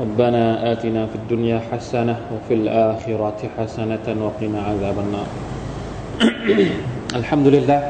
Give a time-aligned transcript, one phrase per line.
[0.00, 5.28] ربنا آتنا في الدنيا حسنة وفي الآخرة حسنة وقنا عذاب النار
[7.20, 7.80] الحمد لله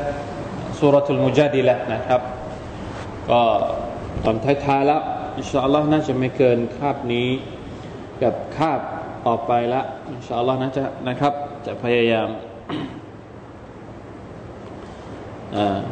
[0.80, 2.20] سورة المجادلة นะครับ
[3.30, 3.42] ก็
[4.24, 5.00] ตอนท้ายๆแล้ว
[5.38, 7.28] อินชาอัลลอฮ์น่าจะไม่เกินคาบนี้
[8.22, 8.80] กับคาบ
[9.26, 11.32] ต่อไปละอินชาอัลลอฮ์น่าจะนะครับ
[11.66, 12.28] จะพยายาม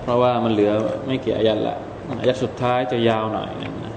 [0.02, 0.72] เพราะว่ามันเหลือ
[1.06, 1.76] ไม่กี่อายัดละ
[2.20, 3.93] อายัดสุดท้ายจะยาวหน่อยนะ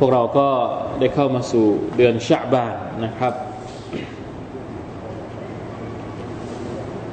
[0.00, 0.48] พวกเราก็
[1.00, 3.34] ได้เข้ามาสู่เดือนชะบานนะครับ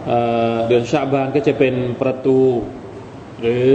[0.08, 2.40] เเดือนชะบานก็จะเป็นประตู
[3.42, 3.68] หรือ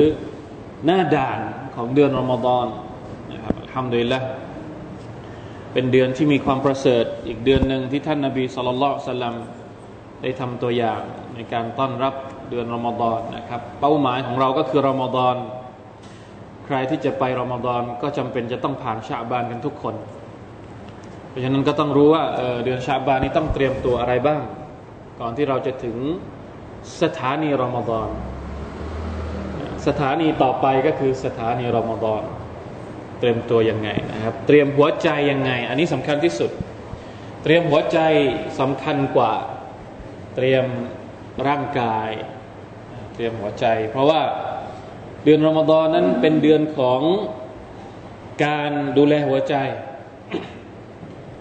[0.84, 1.40] หน้าด่าน
[1.74, 2.66] ของเดือนรอมฎอน
[3.32, 4.20] นะครับทำโดยละ
[5.72, 9.34] เป็นเดือนที่มีความประเสริฐอีกเดือนหนึ่งที่ท่านนาบีสุลต่านสัลลัม
[10.22, 11.00] ได้ทำตัวอย่าง
[11.34, 12.14] ในการต้อนรับ
[12.50, 15.36] เดือนรอมฎอนนะครับ เป้าหมายของเราก็คือรอมฎอน
[16.66, 19.94] ใครที่จะไปรอมฎอนก็จำเป็นจะต้องผ่านชาบานกันทุกคน
[21.28, 24.40] เพราะฉะนั้นก็ต้องรู้ว่าเเดือนชาบานนี้ต้องเตรียมตัวอะไรบ้าง
[25.20, 25.96] ก่อนที่เราจะถึง
[27.02, 28.08] สถานีรอมฎอน
[29.86, 32.22] สถานีต่อไปก็คือสถานีรอมฎอน
[33.18, 36.50] เตรียมตัวยังไงนะครับ เตรียมหัวใจยังไง อันนี้สำคัญที่สุด
[37.42, 37.98] เตรียมหัวใจ
[38.60, 39.32] สำคัญกว่า
[40.36, 40.64] เตรียม
[41.48, 42.10] ร่างกาย
[43.14, 44.20] เตรียมหัวใจ เพราะว่า
[45.24, 47.00] เดือนรอมฎอนนั้นเป็นเดือนของ
[48.44, 49.54] การดูแลหัวใจ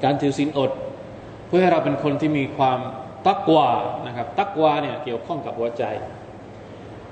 [0.04, 0.72] การถือศีลอด
[1.48, 2.80] เพื่อให้เราเป็นคนที่มีความ
[3.26, 3.70] ตักวา
[4.08, 5.84] นะครับ ตักวาเนี่ยเกี่ยวข้องกับหัวใจ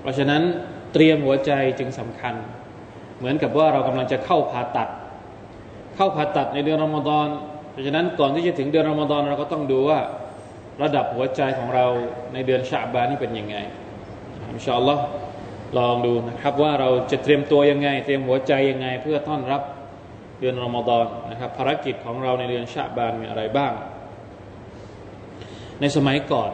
[0.02, 0.42] เพราะฉะนั้น
[0.94, 2.36] เตรียมหัวใจจึงสำคัญ
[3.18, 4.90] เหมือนกับว่าเรากำลังจะเข้าผ่าตัด
[5.96, 7.28] เข้าผ่าตัดในเดือนรอมฎอน
[7.72, 10.00] เพราะฉะนั้นก่อนที่จะถึงเดือนรอมฎอนเราก็ต้องดูว่า
[10.84, 11.86] ระดับหัวใจของเรา
[12.34, 13.56] ในเดือนชาบานี่เป็นยังไง
[14.52, 15.04] อินชาอัลลอฮ์
[15.78, 19.62] ลองดูนะครับว่าเราจะเตรียมตัวยังไง เตรียมหัวใจยังไง เพื่อต้อนรับ
[20.40, 23.74] เดือนรอมฎอนนะครับภารกิจของเราในเดือนชาบานมีอะไรบ้าง
[25.80, 26.52] ในสมัยก่อน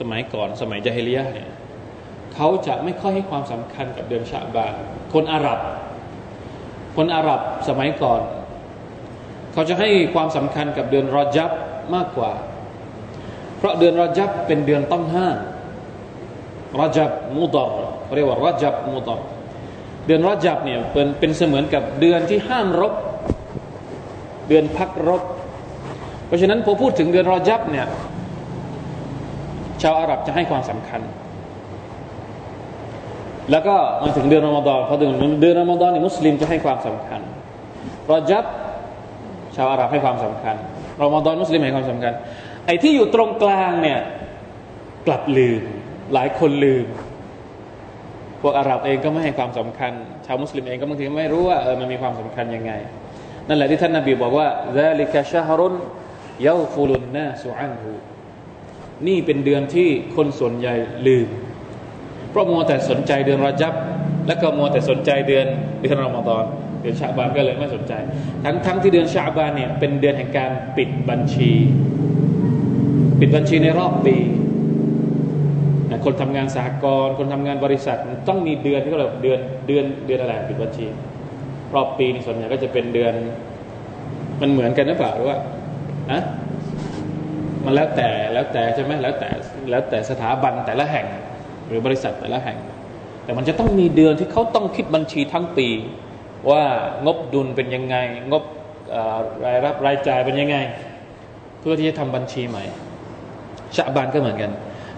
[0.00, 1.50] สมัยก่อนสมัยจาฮิลียะเนี่ย
[2.34, 4.74] เขาจะไม่ค่อยให้ความสำคัญกับเดือนชาบาน
[5.12, 5.58] คนอาหรับ
[6.96, 8.20] คนอาหรับสมัยก่อน
[9.52, 11.50] เขาจะให้ความสำคัญกับเดือนรอจับ
[11.94, 12.32] มากกว่า
[13.58, 15.36] เพราะเดือนรอจับเป็นเดือนต้องห้าม
[16.78, 17.70] รอจับมุดอร
[18.16, 19.20] เรียกว่ารอจับมุดอร
[20.06, 22.92] เดือนรอจับเนี่ยเป็นเป็นเสมือนกับเดือนที่ห้ามรบ
[24.48, 25.22] เดือนพักรบ
[26.26, 27.86] เพราะฉะนั้นพอพูดถึงเดือนรอจับเนี่ย
[29.82, 31.00] ชาวอาหรับจะให้ความสำคัญ
[33.50, 37.20] แล้วก็มาถึงเดือนรอมฎอนพอถึงเดือนรอมฎอนนี่มุสลิมจะให้ความสำคัญ
[38.10, 38.44] รอจับ
[39.56, 40.56] ชาวอาหรับให้ความสำคัญ
[41.02, 42.12] รอมฎอนมุสลิมให้ความสำคัญ
[42.66, 43.98] ไอ้ที่อยู่ตรงกลางเนี่ย
[45.06, 45.62] กลับลืม
[46.14, 46.86] หลายคนลืม
[48.40, 49.92] พวกอาหรับเองก็ไม่ให้ความสำคัญ
[50.26, 52.72] ชาวมุสลิมเองก็บางทีไม่รู้ว่าเออมันมีความสำคัญยังไง
[53.48, 55.74] นั่นแหละที่ท่านนาบีบอกว่าซาลิกาชาฮารุน
[56.46, 57.92] ยาฟูลุนนาสุอันหู
[59.06, 60.74] นี่เป็นเดือนที่คนส่วนใหญ่
[61.06, 61.28] ลืม
[62.30, 63.74] เพราะมัวแต่สนใจเดือนรอยับ
[64.26, 65.46] และก็มัวแต่สนใจเดือน
[65.82, 66.44] เดือนรอมฎอน
[66.80, 67.92] เดือนชาบานก็เลยไม่สนใจ
[68.44, 71.52] ทั้งทั้งที่เดือนชาบานเนี่ยเป็นเดือนแห่งการปิดบัญชี
[73.20, 74.16] ปิดบัญชีในรอบปี
[76.04, 77.98] คนทำงานสหกรณ์คนทำงานบริษัท
[78.28, 80.86] ต้องมีเดือนที่เขาเรียกเดือนเดือนเดือนอะไรปิดบัญชี
[81.74, 83.14] รอบปีนี่ส่วนใหญ่ก็จะเป็นเดือน
[84.40, 85.38] มันเหมือนกันหรือเปล่าหรือว่า
[86.10, 86.22] อะ
[87.64, 89.28] มันแล้วแต่แล้วแต่ใช่ไหมแล้วแต่
[89.70, 91.06] แล้วแต่สถาบันแต่ละแห่ง
[91.66, 92.58] หรือบริษัทแต่ละแห่ง
[93.24, 95.68] แต่มันจะต้องมีเดือนที่เขาต้องคิดบัญชีทั้งปี
[96.50, 96.62] ว่า
[97.06, 97.96] งบดุลเป็นยังไง
[98.30, 98.44] งบ
[99.44, 100.56] รายรับรายจ่ายเป็นยังไง
[101.60, 102.64] เพื่อที่จะทำบัญชีใหม่
[103.76, 104.50] ชาบานก็เหมือนกัน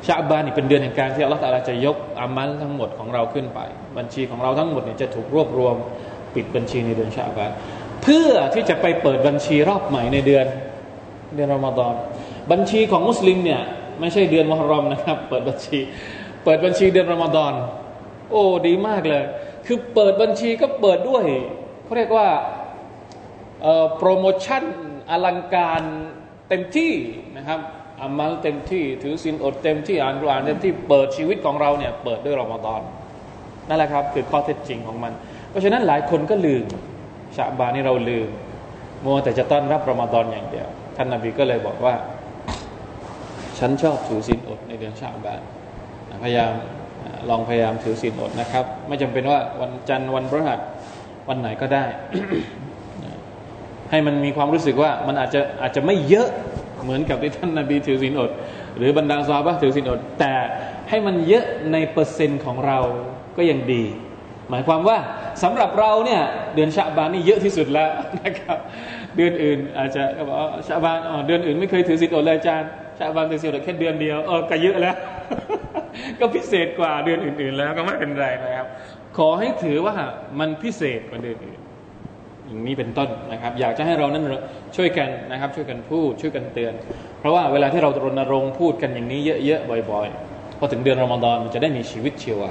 [0.07, 3.61] ชาบานนี่เป็นเดือนแห่งการที่อัลลอฮฺตาลาจะยกอามัลทั้งหมดของเราขึ้นไป
[3.99, 5.75] บัญชีของเราทั้งหมดเนี่ยจะถูกรวบรวม
[6.35, 7.51] ปิดบัญชีในเดือนชาบาน
[8.03, 10.47] เพื่อที่จะไปเปิดบัญชีรอบใหม่ในเดือน
[11.35, 11.95] เดือนรอมฎอน
[12.53, 13.63] บัญชีของมุสลิมเนี่ย
[14.01, 15.79] ไม่ใช่เดือนมหรอมนะครับ เปิดบัญชี
[16.45, 17.53] เปิดบัญชีเดือนรอมฎอน
[18.31, 19.25] โอ้ดีมากเลย
[19.67, 21.25] คือเปิดบัญชีก็เปิดด้วย
[21.85, 22.29] เขาเรียกว่า
[23.97, 24.65] โปรโมชั่น
[25.11, 25.83] อลังการ
[26.49, 26.93] เต็มที่
[27.37, 27.61] นะครับ
[28.03, 32.83] อามัลเต็มที่ถือศีลอดเต็มที่อ่านกุรอานเต็มที่เปิดชีวิตของเราเนี่ยเปิดด้วยรอมฎอน
[33.69, 35.13] นั่นแหละครับ คือข้อเท็จจริงของมัน
[35.51, 36.65] เพราะฉะนั้นหลายคนก็ลืม
[37.37, 38.29] ชาบานี่เราลืม
[39.05, 41.95] มัวแต่จะต้อนรับรอมฎอนอย่างเดียว ท่านนาบีก็เลยบอกว่า
[43.59, 45.41] ฉันชอบถือศีลอดในเดือนชาบาน
[46.25, 46.53] พยายาม
[47.29, 50.61] ลองพยายามถือศีลอดนะครับ ไม่จำเป็นว่าวันจันทร์วันพฤหัส
[51.29, 51.85] วันไหนก็ได้
[53.91, 56.29] ให้มันมีความรู้สึกว่ามันอาจจะอาจจะไม่เยอะ
[56.83, 58.31] เหมือนกับที่ท่านนาบีถือศีลอด
[58.77, 60.35] หรือบรรดาซาบะถือศีลอด แต่
[60.89, 62.79] ให้มันเยอะในเปอร์เซ็นต์ของเรา
[63.37, 63.85] ก็ยังดี
[64.51, 64.99] หมายความว่า
[65.43, 66.23] สำหรับเราเนี่ย
[66.55, 67.91] เดือนชาบานนี่เยอะที่สุดแล้ว
[68.23, 68.59] นะครับ
[69.17, 70.37] เดือนอื่นอาจจะก็บอก
[70.69, 74.97] ชาบานอ๋อเดือนอื่นไม่เคยถือศีลอดเลยอาจารย์ชาบานถือศีลอดแค่เดือนเดียวเออก็เยอะแล้ว
[76.21, 78.67] ก็พิเศษกว่าเดือนอื่น ๆ แล้วก็ไม่เป็นไรนะครับ
[79.19, 79.95] ขอให้ถือว่า
[80.39, 81.60] มันพิเศษกว่าเดือนอื่น
[82.51, 84.25] อย่างนี้เป็นต้นนะครับ อยากจะให้เรานั้น
[84.77, 86.75] ช่วยกันนะครับ ช่วยกันพูดช่วยกันเตือน
[87.21, 92.51] เพราะว่าเวลาที่เรารณรงค์พูดกันอย่างนี้เยอะๆบ่อยๆพอถึงเดือนรอมฎอนมันจะได้มีชีวิตชีวา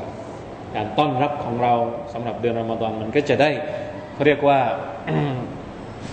[0.75, 1.74] การต้อนรับของเรา
[2.13, 3.50] สำหรับเดือนรอมฎอนมันก็จะได้
[4.13, 4.60] เขาเรียกว่า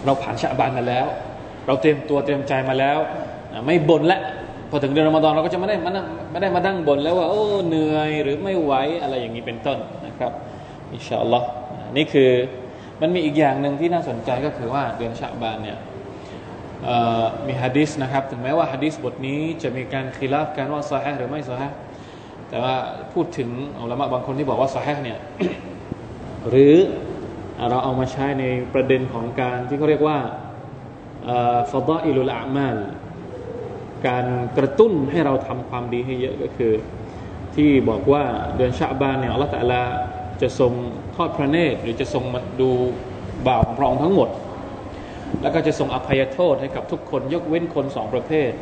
[0.04, 1.06] เราผ่านชะบานมาแล้ว
[1.66, 2.98] เราเตรียมตัวเตรียมใจมาแล้ว
[3.66, 4.20] ไม่บ่นละ
[4.70, 5.90] พอถึงเดือนรอมฎอนเราก็จะไม่ได้มา
[6.30, 8.72] ไม่ได้มาดั้งบ่นแล้วว่าโอ้เหนื่อยหรือไม่ไหว
[9.02, 10.32] อะไรอย่างนี้เป็นต้นนะครับ
[10.92, 11.46] อินชาอัลลอฮ์
[11.96, 12.30] นี่คือ
[13.00, 15.78] มันมีอีกอย่างหนึ่งที่น่าสนใจก็คือว่าเดือนชาบานเนี่ย
[17.46, 21.62] มีฮะดิษนะครับถึงแม้ว่าฮะดิษบทนี้จะมีการคีลาฟกันว่าซอฮหรือไม่ซอฮ
[22.48, 22.74] แต่ว่า
[23.12, 25.18] พูดถึงอัลมะบางคนที่บอกว่าซอฮเนี่ย
[26.48, 26.74] หรือ
[27.70, 28.44] เราเอามาใช้ใน
[28.74, 30.18] ประเด็นของการที่เขาเรียกว่า
[31.70, 32.76] ฟาดอิลุลอามาล
[34.06, 34.26] การ
[34.58, 36.72] กระตุ้นให้เราทำความดีให้เยอะก็คือ
[37.54, 38.24] ที่บอกว่า
[38.56, 39.82] เดือนชาบานเนี่ยอัลลอฮฺตะลา
[40.42, 40.72] จะทรง
[41.16, 42.70] ทอดพระเนตรหรือจะทรงมาดู
[43.46, 44.28] บ่าวของพระองค์ทั้งหมด
[45.42, 48.52] แล้วก็จะทรงอภัยโทษให้กับทุกคนยกเว้นคนสองประเภท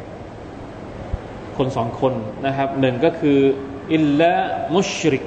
[1.58, 2.14] คนสองคน
[2.46, 3.38] นะครับหนึ่งก็คือ
[3.94, 4.34] อิลละ
[4.74, 5.26] มุชริก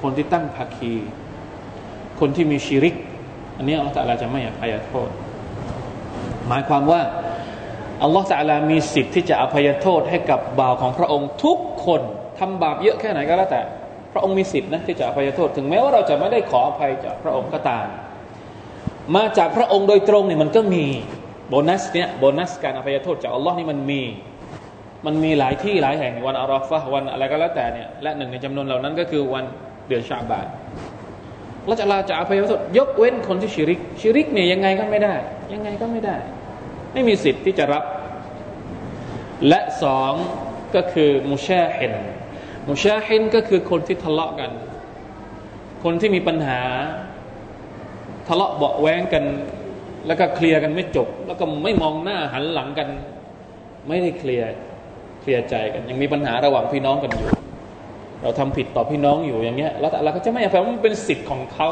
[0.00, 0.94] คนที่ตั้งภาคี
[2.20, 2.94] คนที่มีชิริก
[3.56, 5.08] อันนี้อัลลอฮฺจะไม่อภัยโทษ
[6.48, 7.00] หมายความว่า
[8.02, 12.02] อัลลอฮฺจะมีสิทธิ์ที่จะอภัยโทษให้กับบ่าวของพระองค์ทุกคน
[12.38, 13.62] ทำบาปเยอะแค่ไหนก็แล้วแต่
[14.12, 17.86] พระองค์มีสิทธินะที่จะอภัยโทษถึงแม้ว่าเราจะไม่ได้ขออภัยจากพระองค์ก็ตาม
[19.16, 20.84] มาจากพระองค์โดยตรงเนี่ยมันก็มี
[21.48, 24.00] โบนัสเนี่ยโบนัสการอภัยโทษจากอัลลอฮ์นี่มันมี
[25.06, 29.44] มันมีหลายที่หลายแห่งวันอาราฟะวันอะไรก็แล้วแต่เนี่ยและหนึ่งในจำนวนเหล่านั้นก็คือวัน
[29.88, 30.46] เดือนชาบาน
[31.66, 35.14] เราจะลาจะอภัยโทษยกเว้นคนที่ชิริก ชิริกเนี่ยยังไงก็ไม่ได้
[35.52, 36.16] ยังไงก็ไม่ได้
[36.92, 37.84] ไม่มีสิทธิ์ที่จะรับ
[39.48, 40.12] และสอง
[40.74, 41.94] ก็คือมุชาเฮิน
[42.68, 44.50] มุชาฮินก็คือคนที่ทะเลาะกัน
[45.84, 46.60] คนที่มีปัญหา
[48.28, 49.24] ทะเลาะเบาแว้งกัน
[50.06, 52.88] แล้วก็เคลียร์กันไม่จบ แล้วก็ไม่มองหน้าหันหลังกัน
[53.88, 54.46] ไม่ได้เคลียร์
[55.20, 57.28] เคลียร์ใจกัน ยังมีปัญหาระหว่างพี่น้องกันอยู่
[58.22, 61.68] เราทำผิดต่อพี่น้องอยู่อย่างเงี้ยแล้วแต่เราก็จะไม่อภัยมันเป็นสิทธิ์ของเขา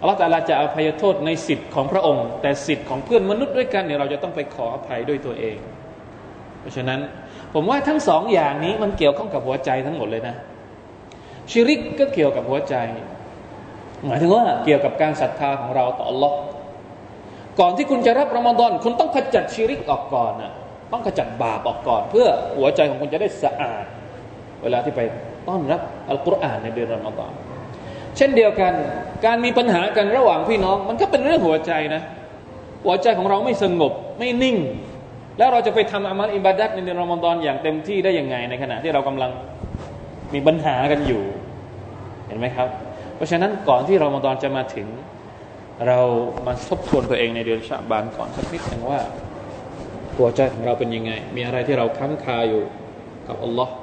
[0.00, 5.56] อัลลอฮฺแต่ละจะอภัยโทษในสิทธิ์ของพระองค์ แต่สิทธิ์ของเพื่อนมนุษย์ด้วยกันเนี่ยเราจะต้องไปขออภัยด้วยตัวเอง
[6.60, 7.00] เพราะฉะนั้น
[7.54, 10.34] ผมว่าทั้งสองอย่างนี้มันเกี่ยวข้องกับหัวใจทั้งหมดเลยนะ
[11.50, 12.74] ชิริกก็เกี่ยวกับหัวใจ
[14.06, 16.32] หมายถึงว่าเกี่ยวกับการศรัทธาของเราต่อ Allah
[17.60, 20.52] ก่อนที่คุณจะรับรอมฎอนคุณต้องขจัดชิริกออกก่อนนะ
[20.92, 22.26] ต้องขจัดบาปออกก่อน เพื่อ
[22.58, 23.84] หัวใจของคุณจะได้สะอาด
[24.62, 25.00] เวลาที่ไป
[25.48, 27.32] ต้อนรับอัลกุรอานในเดือนรอมฎอน
[28.16, 28.72] เช่นเดียวกัน
[29.24, 32.02] การมีปัญหากันระหว่างพี่น้อง มันก็เป็นเรื่องหัวใจนะ
[32.84, 34.56] หัวใจของเราไม่สงบไม่นิ่ง
[35.38, 39.30] แล้วเราจะไปทำอามัลอิบาดัตในเดือนรอมฎอนอย่างเต็มที่ได้ยังไง ในขณะที่เรากำลัง
[40.34, 41.22] มีปัญหากันอยู่
[42.26, 42.68] เห็นไหมครับ
[43.16, 44.86] เพราะฉะนั้นก่อนที่รอมฎอนจะมาถึง
[45.88, 46.00] เรา
[46.46, 49.00] มาทบทวนตัวเองในเดือนชาบานก่อนสักนิดหนึ่งว่า
[50.16, 52.62] หัวใจของเราเป็นยังไง มีอะไรที่เราค้ำคาอยู่
[53.28, 53.74] กับอัลลอฮ์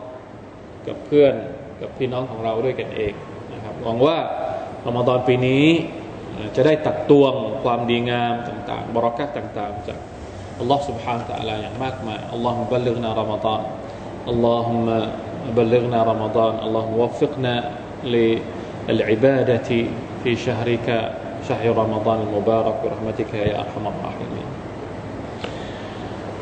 [0.87, 1.33] กับเพื่อน
[1.81, 3.13] กับพี่น้องของเราด้วยกันเอง
[3.53, 4.17] นะครับหวังว่า
[4.87, 5.65] รอมฎอนปีนี้
[6.55, 9.99] จะได้ตักตวงความดีงามต่างๆบรักัตต่าง ๆ จาก
[10.62, 13.62] الله سبحانه وتعالى يعني ماك ما اللهم بلغنا رمضان
[14.28, 14.86] اللهم
[15.56, 17.54] بلغنا رمضان اللهم وفقنا
[18.04, 19.70] للعبادة
[20.22, 20.88] في شهرك
[21.48, 24.48] شهر رمضان المبارك برحمتك يا أرحم الراحمين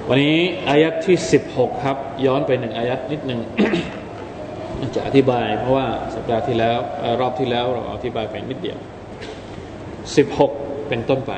[0.09, 0.39] วันนี้
[0.71, 1.17] อายัดที่
[1.51, 1.97] 16ครับ
[2.27, 3.41] ย้อนไปหนึ่งอายัดนิดหนึ่ง
[4.95, 6.79] จะอธิบายเพราะว่าสัปดาห์ที่แล้ว
[7.21, 8.79] รอบที่แล้วเราอธิบายไปนิดเดียว
[10.05, 11.33] 16เป็นต้นไป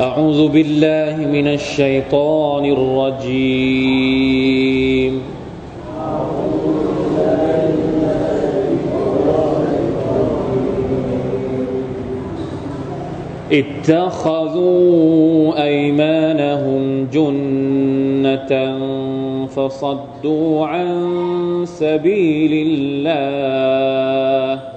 [0.00, 4.22] أعوذ بالله من الشيطان الرجيم.
[13.52, 18.78] اتخذوا أيمانهم جنة
[19.46, 24.71] فصدوا صدوا عن سبيل الله.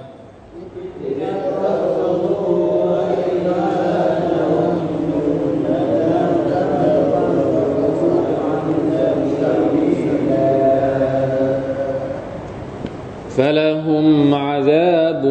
[13.36, 15.26] فلهم عذاب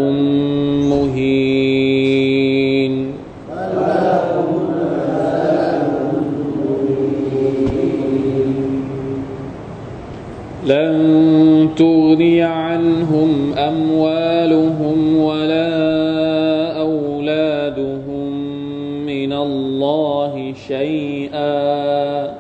[0.92, 2.46] مهين.
[10.66, 15.72] لن تغني عنهم أموالهم ولا
[16.80, 18.32] أولادهم
[19.06, 22.35] من الله شيئا.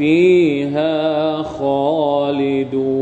[0.00, 3.00] فيها خالدون.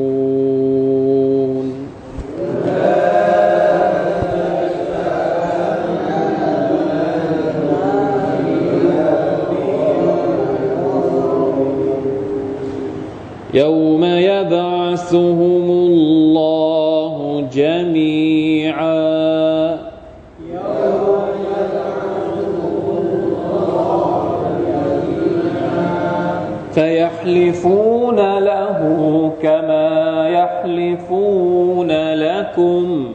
[13.54, 15.57] يوم يبعثهم
[29.42, 33.14] كما يحلفون لكم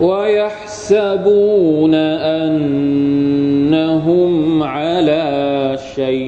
[0.00, 1.94] ويحسبون
[3.54, 6.27] أنهم على شيء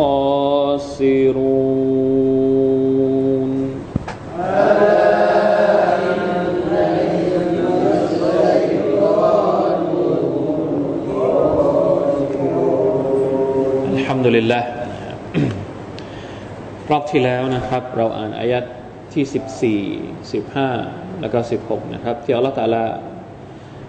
[13.94, 14.62] الحمد لله
[16.90, 18.64] รอบที่แล้วนะครับ เราอ่านอายัด
[19.12, 19.25] ที่
[20.32, 22.85] 14 15 แล้วก็ 16 นะครับ ที่อัลลอฮฺตะอาลา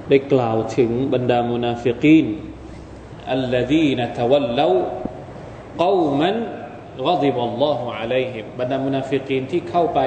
[0.09, 2.27] ได้กล่าวถึงบรรดามุนาฟิกีน
[3.33, 10.01] الذين تولوا قوما غضب الله عليهمบรรดามุนาฟิกีนที่เข้าไป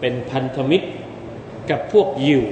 [0.00, 0.88] เป็นพันธมิตร
[1.70, 2.42] กับพวกยิว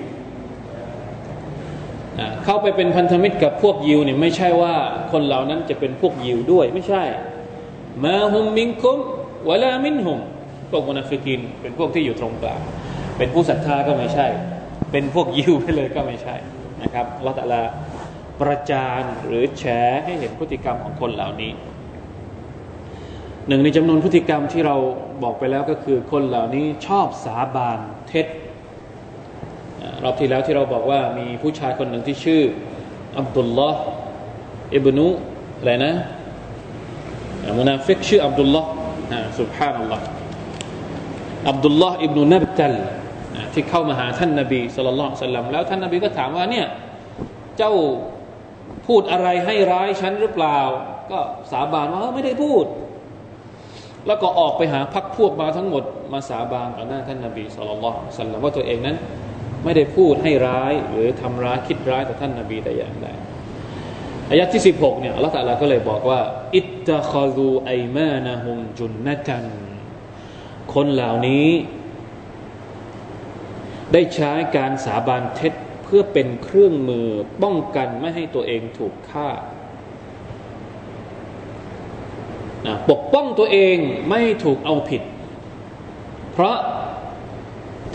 [2.45, 4.75] เข้าไปเป็นพันธมิตรกับพวกยิวเนี่ยไม่ใช่ว่า
[5.13, 7.03] คนเหล่านั้นจะเป็นพวกยิวด้วยไม่ใช่
[8.05, 8.99] ما هم منكم
[9.49, 10.19] วะลามินฮุม
[10.71, 12.61] พวกมุนาฟิกินเป็นพวกที่อยู่ตรงกลาง
[13.19, 14.27] เป็นผู้ศรัทธาก็ไม่ใช่
[14.93, 16.37] เป็นพวกยิวไปเลยก็ไม่ใช่
[16.83, 17.63] นะครับอัลลอฮฺตะลา
[18.41, 19.65] ประจานหรือแฉ
[20.05, 21.53] ให้เห็นพฤติกรรมของคนเหล่านี้
[23.49, 24.77] หนึ่งในจำนวนพฤติกรรมที่เรา
[25.23, 28.27] บอกไปแล้วก็คือคนเหล่านี้ชอบสาบานเท็จ
[30.03, 32.43] รอบที่แล้วที่เราบอกว่ามีผู้ชายคนหนึ่งที่ชื่อ
[33.19, 33.81] อับดุลลอฮ์
[34.75, 35.07] อิบนุ
[35.59, 35.93] อะไรนะ
[37.45, 38.69] อ่ามุนาฟิกชื่ออับดุลลอฮ์
[39.41, 40.05] สุบฮานัลลอฮ์
[41.51, 42.75] อับดุลลอฮ์อิบนุนับตัล
[43.55, 46.67] ที่เข้ามาหาท่านนบีสุลต่านสัลลัมแล้วท่านนบีก็ถามว่าเนี่ย
[47.59, 47.73] เจ้า
[48.87, 50.59] พูดอะไรให้ร้ายฉันหรือเปล่า
[51.11, 51.19] ก็
[51.53, 52.65] สาบานว่าไม่ได้พูด
[54.07, 58.97] แล้วก็ออกไปหาพักพวกมาทั้งหมด มาสาบานต่อหน้าท่านนบีสุลต่านสัลลัมว่าตัวเองนั้น
[59.65, 63.09] ไม่ได้พูดให้ร้ายหรือทำร้ายคิดร้ายต่อท่านนบีแต่อย่างใด
[64.31, 66.21] อายะที่ 16เนี่ยอัลลอฮฺตะอาลาก็เลยบอกว่า
[66.57, 69.45] อิตตะคารูไอมานะฮุมจุนนะตัน
[70.75, 71.49] คนเหล่านี้
[73.93, 75.53] ได้ใช้การสาบานเท็จ
[75.85, 77.07] เพื่อเป็นเครื่องมือ
[77.43, 79.29] ป้องกันไม่ให้ตัวเองถูกฆ่า
[82.67, 83.77] นะปกป้องตัวเอง
[84.11, 85.03] ไม่ถูกเอาผิด
[86.33, 86.57] เพราะ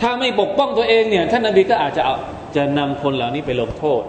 [0.02, 2.16] ถ้าไม่ปกป้องตัวเองเนี่ยท่านนบีก็อาจจะเอา
[2.56, 4.04] จะนำคนเหล่านี้ไปลงโทษ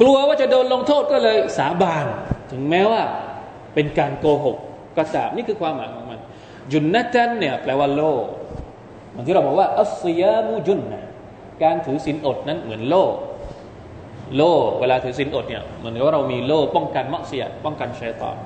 [0.00, 2.06] กลัวว่าจะโดนลงโทษก็เลยสาบาน
[2.50, 3.02] ถึงแม้ว่า
[3.74, 4.56] เป็นการโกหก
[4.96, 6.20] ก็ตามนี่คือความหมายของมัน
[6.72, 8.02] จุนนัจันเนี่ยแปลว่าโล
[9.16, 11.04] มือนที่เราบอกว่าอัสยามุจุนนะ
[11.62, 13.04] การถือศีลอดนั้นเหมือนโล่
[14.36, 18.36] โล่เวลาถือศีลอดเนี่ยเหมือนกับว่าเรามีโล่ป้องกันมักเสียป้องกันชัยตอน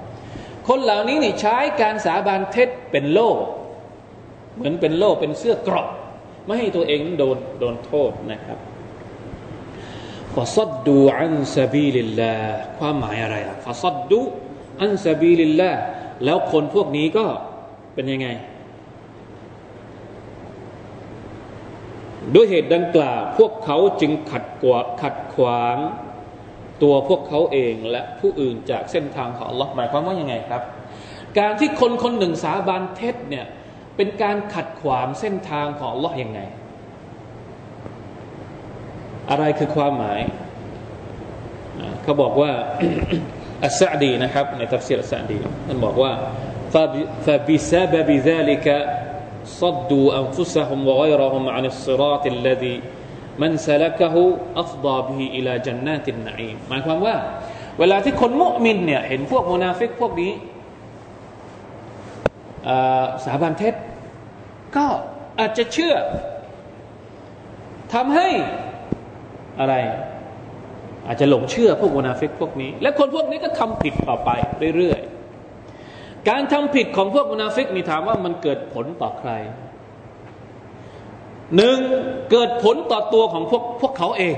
[0.69, 3.31] คนเหล่านี้นี่ใช้การสาบานเท็จเป็นโล่
[4.57, 5.89] เหมือนเป็นโล่เป็นเสื้อเกราะ
[6.47, 8.59] ไม่ให้ตัวเองโดนโดนโทษนะครับ
[10.35, 12.35] فصدوا عن سبيل الله
[12.79, 15.71] ความหมายอะไรล่ะفصدوا عن سبيل الله
[16.25, 17.25] แล้วคนพวกนี้ก็
[17.95, 18.29] เป็นยังไง
[22.36, 25.78] ด้วยเหตุดังกล่าว พวกเขาจึงขัดกวขัดขวาง
[26.84, 30.62] ตัวพวกเขาเองและผู้อื่นจากเส้นทางของ Allah หมายความว่ายังไงครับ
[31.40, 33.46] การที่คนคนหนึ่งสาบานเท็จเนี่ย
[33.96, 36.40] เป็นการขัดขวางเส้นทางของ Allah ยังไง
[39.30, 40.20] อะไรคือความหมาย
[42.04, 42.52] เขาบอกว่า
[43.64, 46.12] อัสซาดีนะครับในทัฟซีรอัสซาดีท่านบอกว่า
[47.26, 48.68] فبسبب ذلك
[49.50, 52.78] صدوا أنفسهم وغيرهم عن الصراط الذي
[53.42, 54.24] มันสลักะฮู
[54.60, 57.16] อัฟดาบีอิลาจันนาตินนัยหมายความว่า
[57.80, 60.32] เวลาที่คนมุมินเนี่ยเห็นพวกมุนาฟิกพวกนี้
[63.26, 63.76] สาบานเท็จ
[64.76, 64.86] ก็
[65.40, 65.96] อาจจะเชื่อ
[67.94, 68.28] ทำให้
[69.60, 69.76] อะไร
[71.08, 74.30] อาจจะหลงเชื่อพวกมุนาฟิกพวกนี้ และคนพวกนี้ก็ทำผิดต่อไป
[74.78, 74.99] เรื่อยๆ
[76.29, 79.31] การทำผิดของพวกมุนาฟิกนี่ถามว่ามันเกิดผลต่อใคร
[81.57, 81.79] หนึ่ง
[82.31, 84.37] เกิดผลต่อตัวของพวกพวกเขาเอง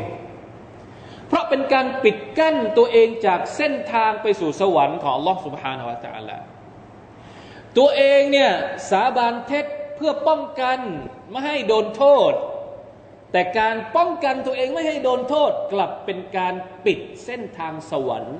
[1.28, 6.38] เพราะเป็นการปิดกั้นตัวเองจากเส้นทางไปสู่สวรรค์ของอัลลอฮฺ سبحانه وتعالى
[7.78, 8.52] ตัวเองเนี่ย
[8.90, 10.78] สาบานเท็จเพื่อป้องกัน
[11.30, 12.32] ไม่ให้โดนโทษ
[13.32, 16.54] แต่การป้องกันตัวเองไม่ให้โดนโทษ กลับเป็นการ
[16.84, 18.38] ปิดเส้นทางสวรรค์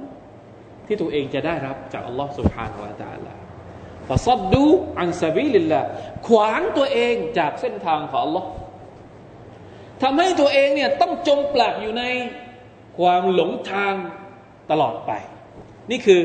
[0.87, 5.81] ที่ตัวเองจะได้รับจากอัลลอฮฺ سبحانه وتعالى فصدوا عن سبيل الله
[6.29, 8.49] ขวางตัวเองจากเส้นทางของอัลลอฮ์
[10.03, 12.05] ทำให้ตัวเองเนี่ยต้องจมปลักอยู่ใน
[12.99, 13.95] ความหลงทาง
[14.71, 15.12] ตลอดไป
[15.90, 16.21] นี่คือ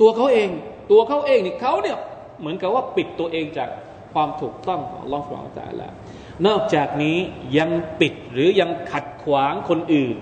[0.00, 0.48] ตัวเขาเอง
[0.90, 1.98] ตัวเขาเองนี่เขาเนี่ย
[2.40, 3.70] เหมือนกับว่าปิดตัวเองจาก
[4.12, 5.92] ความถูกต้องของลอสวางจาล้ว
[6.46, 7.18] นอกจากนี้
[7.58, 10.16] ยังปิดหรือยังขัดขวางคนอื่น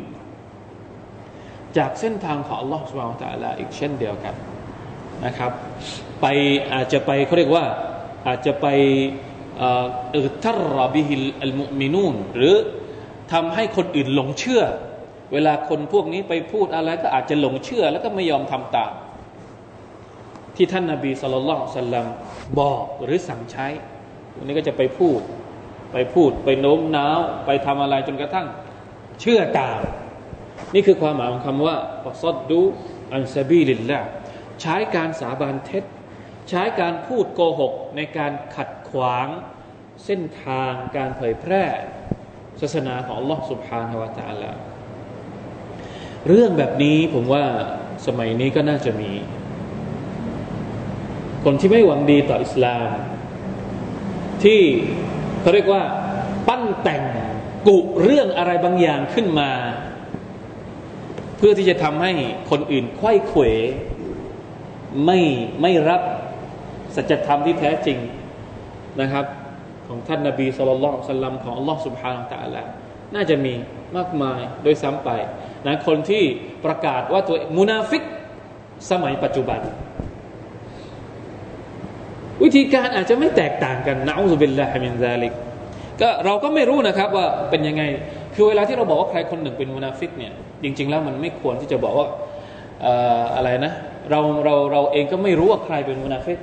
[1.77, 4.35] จากเส้นทางของอัลลอฮฺสุบานตะลาอีกเช่นเดียวกัน
[5.27, 5.53] นะครับ
[6.21, 6.27] ไป
[6.73, 7.65] อาจจะไปเขาเรียกว่า
[8.27, 8.67] อาจจะไป
[10.17, 12.55] อิทรบิฮิลอัลมุมินูนหรือ
[13.33, 14.63] ทำให้คนอื่นหลงเชื่อ
[15.33, 18.93] เวลาคนพวกนี้ไปพูดอะไรก็อาจจะหลงเชื่อ แล้วก็ไม่ยอมทำตาม
[20.57, 22.07] ที่ท่านนาบีสุลต่านสัลลัม
[22.61, 23.67] บอกหรือสั่งใช้
[24.37, 25.21] วันนี้ก็จะไปพูด
[25.93, 28.47] ไปพูดไปโน้มน้าว ไปทำอะไรจนกระทั่ง
[29.21, 29.81] เชื่อตาม
[30.74, 32.60] นี่คือความหมายของคำว่าปัสดดู
[33.14, 34.00] อันซาบีลิลละ
[34.62, 35.84] ใช้การสาบานเท็จ
[36.50, 39.28] ใช้การพูดโกหกในการขัดขวาง
[40.06, 41.64] เส้นทางการเผยแพร่
[42.62, 44.52] ศาสนาของ Allah سبحانه และ تعالى
[46.28, 47.46] เรื่องแบบนี้ผมว่า
[48.08, 49.12] สมัยนี้ก็น่าจะมี
[51.44, 52.90] คนที่ไม่หวังดีต่ออิสลาม
[54.44, 54.62] ที่
[55.42, 55.84] เขาเรียกว่า
[56.48, 57.04] ปั้นแต่ง
[57.68, 59.52] กุเรื่องอะไรบางอย่างขึ้นมา
[61.39, 62.13] เพื่อที่จะทำให้
[62.51, 63.43] คนอื่นควยเขว
[65.05, 65.19] ไม่
[65.63, 66.03] ไม่รับ
[66.97, 67.99] สัจธรรมที่แท้จริง
[69.01, 69.25] นะครับ
[69.89, 72.63] ของท่านนาบีสุลต่านสัลลัมของอัลลอฮ์สุบฮานาตะละ
[73.15, 73.55] น่าจะมี
[73.97, 75.11] มากมายโดยซ้ำไป
[75.67, 76.23] นะคนที่
[76.65, 78.03] ประกาศว่าตัวมุนาฟิก
[78.91, 79.61] สมัยปัจจุบัน
[82.43, 85.33] วิธีการอาจจะไม่แตกต่างกันนะอุบิลลาฮิมินซาลิก
[86.01, 87.83] ก็เราก็ไม่รู้นะครับว่าเป็นยังไง
[88.41, 92.09] คือเวลาที่เราบอกว่าใครคนหนึ่งเป็นมุนาฟิกเนี่ยจริง ๆ แล้วมันไม่ควรที่จะบอกว่า
[93.37, 93.73] อะไรนะ
[94.11, 96.39] เราเราเราเองก็ไม่รู้ว่าใครเป็นมุนาฟิก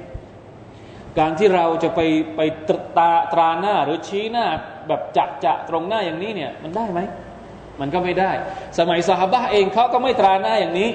[1.20, 2.00] การที่เราจะไป
[2.36, 4.46] ไปตราตราหน้าหรือชี้หน้า
[4.88, 7.00] แบบจะจะตรงหน้าอย่างนี้เนี่ยมันได้ไหม
[7.82, 8.32] มันก็ไม่ได้
[8.80, 10.90] สมัยเศาะหาบะฮฺเองเขาก็ไม่ตราหน้าอย่างนี้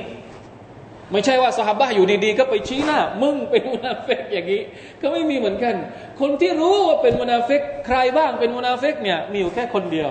[1.13, 4.63] ไม่ใช่ว่าเศาะหาบะฮฺอยู่ดีๆ ก็ไปชี้หน้า มึงเป็นมุนาฟิกอย่างนี้
[5.03, 5.75] ก็ไม่มีเหมือนกัน
[6.21, 10.11] คนที่รู้ว่าเป็นมุนาฟิกใครบ้างเป็นมุนาฟิกเนี่ยมีอยู่แค่คนเดียว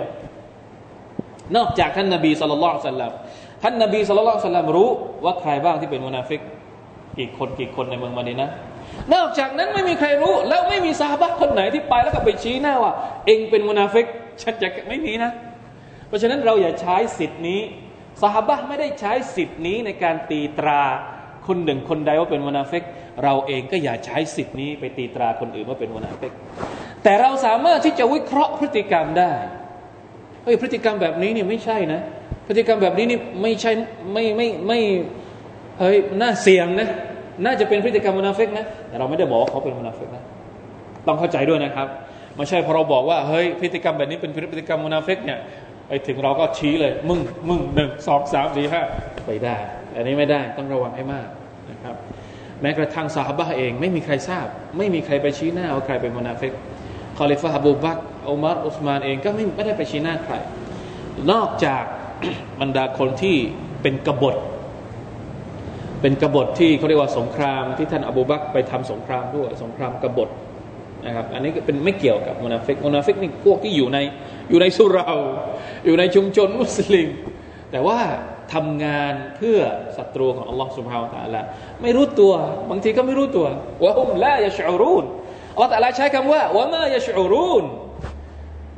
[1.55, 3.11] นอกจากท่านนบี صلى الله عليه وسلم
[3.63, 4.89] ท่านนบี صلى الله عليه وسلم รู้
[5.25, 6.41] ว่าใครบ้างที่เป็นมุนาฟิก
[7.17, 8.49] กี่คนกี่คนในเมืองมะดีนะฮฺ
[9.13, 12.93] นอกจากนั้นไม่มีใครรู้ แล้วไม่มีเศาะหาบะฮฺคนไหนที่ไปแล้วก็ไปชี้หน้าว่า
[13.25, 14.05] เอ็งเป็นมุนาฟิก
[14.41, 15.31] ฉันจะไม่มีนะ
[16.07, 17.61] เพราะฉะนั้นเราอย่าใช้สิทธินี้
[18.21, 20.81] เศาะหาบะฮฺไม่ได้ใช้สิทธินี้ในการตีตรา
[21.47, 22.83] คนหนึ่งคนใดว่าเป็นมุนาฟิก
[23.23, 26.31] เราเองก็อย่าใช้สิทธินี้ไปตีตราคนอื่นว่าเป็นมุนาฟิก
[27.03, 29.31] แต่เราสามารถที่จะวิเคราะห์พฤติกรรมได้
[30.43, 32.01] เฮ้ยพฤติกรรมแบบนี้เนี่ยไม่ใช่นะ
[32.47, 33.71] พฤติกรรมแบบนี้นี่ไม่ใช่
[34.13, 34.79] ไม่ไม่ไม่
[35.79, 36.89] เฮ้ยน่าเสี่ยงนะ
[37.45, 40.23] น่าจะเป็นพฤติกรรมมุนาฟิกนะแต่เราไม่ได้บอกเขาเป็นมุนาฟิกนะ
[41.07, 41.87] ต้องเข้าใจด้วยนะครับ
[42.35, 45.39] ไม่ใช่พอเราบอกว่าเฮ้ยพฤติกรรมแบบนี้เป็นพฤติกรรมมุนาฟิกเนี่ย
[45.87, 48.81] ไปถึงเราก็ชี้เลย มึงมึงหนึ่งสองสามสี่ห้า
[49.25, 49.55] ไปได้
[49.95, 51.27] อันนี้ไม่ได้ต้องระวังให้มาก
[51.71, 51.95] นะครับ
[52.61, 54.47] แม้กระทั่งเศาะหาบะฮฺเอง ไม่มีใครทราบ
[54.77, 56.51] ไม่มีใครไปชี้หน้าว่าใครเป็นมุนาฟิก
[57.17, 60.33] คอลีฟะฮฺอบูบักร อุมัรอุษมานเองก็ไม่ไม่ได้ไปชี้หน้าใคร
[61.31, 61.83] นอกจาก
[62.61, 63.37] บรรดาคนที่
[63.81, 64.35] เป็นกบฏ
[66.01, 70.29] เป็นกบฏที่เขาเรียกว่าสงครามที่ท่านอบูบักรไปทำสงครามด้วยสงครามกบฏ
[71.05, 73.97] นะครับอันนี้เป็นไม่เกี่ยวกับมุนาฟิกมุนาฟิกนี่พวกที่อยู่ใน
[74.49, 75.05] อยู่ในสุรา
[75.85, 77.07] อยู่ในชุมชนมุสลิม
[77.71, 77.99] แต่ว่า
[78.53, 79.59] ทำงานเพื่อ
[79.97, 81.41] ศัตรูของอัลลอฮ์สุบฮาวตะละ
[81.81, 82.33] ไม่รู้ตัว
[82.69, 83.47] บางทีก็ไม่รู้ตัว
[83.83, 85.05] ว่าอุมละยะชูรูน
[85.53, 87.63] อัลลอฮ์ตะลาใช้คำว่าวะมายะชูรูน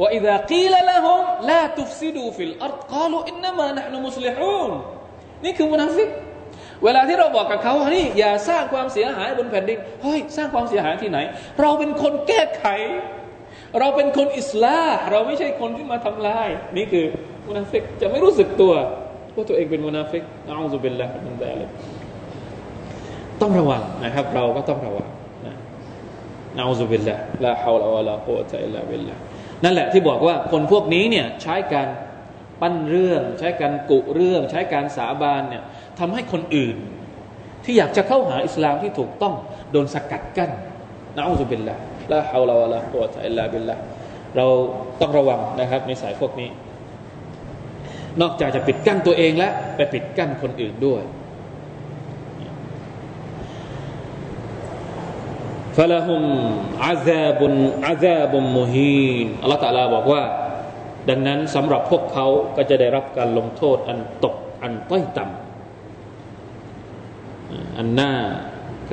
[0.01, 4.71] ว่าอิ ذا قيل لهم لا تفسدوا في الأرض قالوا إنما نحن مصلحون
[5.45, 6.09] นี่คือมุนาฟิก
[6.85, 11.19] เวลาที่เราบอกกับเขานี่อย่าสร้างความเสียหายบนแผ่นดินเฮ้ยสร้างความเสียหายที่ไหน
[11.61, 12.67] เราเป็นคนแก้ไข
[13.81, 17.05] เราเป็นคนอิสลามเราไม่ใช่คนที่มาทำลาย นี่คือ
[17.49, 18.73] มุนาฟิกจะไม่รู้สึกตัว
[19.37, 21.71] ว่าตัวเองเป็นมุนาฟิกนะอัลลอฮฺบิลละมันได้เลย
[23.41, 25.09] ต้องระวังนะครับ เราก็ต้องระวัง
[25.47, 25.55] นะ
[26.57, 29.17] นะอัลลอฮฺบิลละลาฮาวลาวะลากุตะอิลลาบิลละ
[29.64, 31.88] นั่นแหละที่บอกว่าคนพวกนี้เนี่ยใช้การ
[32.62, 35.64] ปั้นเรื่อง ใช้การกุเรื่อง ใช้การสาบานเนี่ย
[36.00, 36.78] ทำให้คนอื่น
[37.66, 39.34] ที่อยากจะเข้าหาอิสลามที่ถูกต้อง
[39.72, 40.52] โดนสกัดกั้น
[41.16, 41.76] นะอัลลอฮฺบิลละ
[42.12, 43.76] ลาฮาวลาวะลากุตะอิลลาบิลละ
[44.38, 44.46] เรา
[45.02, 46.50] ต้องระวังนะครับในสายพวกนี้
[48.22, 51.02] นอกจากจะปิดกั้นตัวเองแล้วไปปิดกั้นคนอื่นด้วย
[55.78, 56.24] ฟะละฮุม
[56.86, 57.54] อาซาบุน
[57.88, 60.24] อาซาบุมมุฮีนอัลลอฮฺตะลาบอกว่า
[61.10, 65.38] ดังนั้นสำหรับพวกเขาก็จะได้รับการลงโทษอันตกอันต้อยต่ำ
[67.78, 68.12] อันหน่า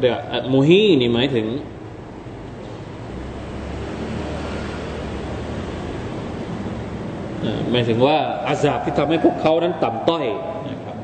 [0.01, 0.13] เรียก
[0.55, 1.47] มุฮีนี่หมายถึง
[7.71, 10.27] หมายถึงว่าอาซาบที่ทำให้พวกเขานั้นต่ำต้อย
[10.69, 10.97] นะครับ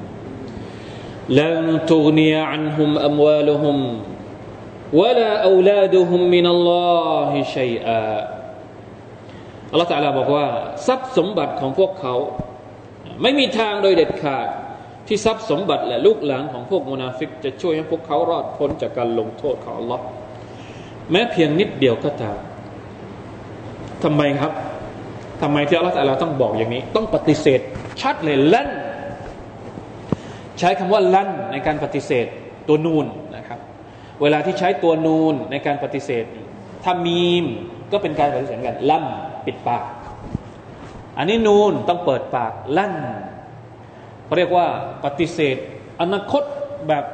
[1.39, 1.59] ลัน
[1.91, 3.79] ตุกนียอันฮุมอัมวาลุฮุม
[5.01, 6.73] วะลาอูลาดุฮุมมินัลล
[7.17, 8.01] อฮิชัยอา
[9.71, 10.47] อัลลอฮฺตะลาบอกว่า
[10.87, 12.15] ทรัพย์สมบัติของพวกเขา
[13.23, 14.49] ไม่มีทางโดยเด็ดขาด
[15.09, 20.05] ที่ทรัพย์สมบัติและลูกหลานของพวกมุนาฟิก จะช่วยให้พวกเขารอดพ้นจากการลงโทษของอัลลอฮ์
[21.11, 22.37] แม้เพียงนิดเดียวก็ตาม
[24.05, 24.53] ทำไมครับ
[25.43, 27.61] ทำไมที่อัลลอฮฺต้องบอกอย่างนี้ ต้องปฏิเสธ
[28.01, 28.69] ชัดเลยลั่น
[30.59, 32.27] ใช้คำว่าลั่นในการปฏิเสธ
[32.69, 33.07] ตัวนูน
[34.25, 36.25] เวลาที่ใช้ตัวนูนในการปฏิเสธ
[36.85, 37.45] ถ้ามีม
[37.93, 39.05] ก็เป็นการปฏิเสธกันลั่น
[39.47, 39.85] ปิดปาก
[41.19, 42.95] อันนี้นูนต้องเปิดปากลั่น
[44.25, 44.67] เขาเรียกว่า
[45.05, 45.57] ปฏิเสธ
[46.01, 46.43] อนาคต
[46.89, 47.05] แบบ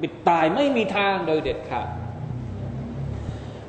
[0.00, 1.88] ปิดตายไม่มีทางโดยเด็ดขาด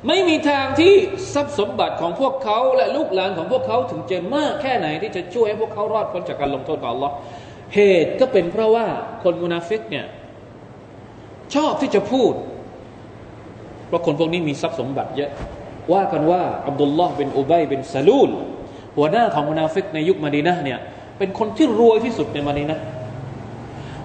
[0.06, 0.94] ไม่มีทางที่
[1.34, 7.12] ทรัพย์สมบัติของพวกเขาและลูกหลานของพวกเขาถึงจะมากแค่ไหนที่จะช่วยให้พวกเขารอดพ้นจากการลงโทษของ Allah
[7.74, 8.86] เหตุก็เป็นเพราะว่า
[9.22, 10.06] คนมุนาฟิกเนี่ย
[11.54, 12.32] ชอบที่จะพูด
[13.90, 15.30] เพราะคนพวกนี้มีทรัพย์สมบัติเยอะ
[15.92, 18.30] ว่ากันว่าอับดุลลอฮ์เป็นอุบัยเป็นซาลูล
[18.96, 20.78] หัวหน้าของมุนาฟิกในยุคมาดีนะเนี่ย
[21.18, 22.78] เป็นคนที่รวยที่สุดในมาดีนะ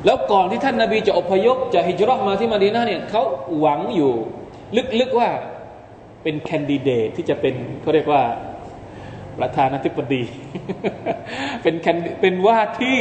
[0.05, 3.23] แล้วก่อนที่ท่านนาบีจะอพยพจะฮิจรัชมาที่มาดีนะเนี่ยเขา
[3.59, 4.11] หวังอยู่
[4.99, 5.29] ลึกๆว่า
[6.23, 8.23] เป็นแคนดิเดตที่จะเป็นเขาเรียกว่า
[9.39, 10.23] ประธานาธิบดี
[11.63, 12.99] เป็นแคนเป็นว่าที่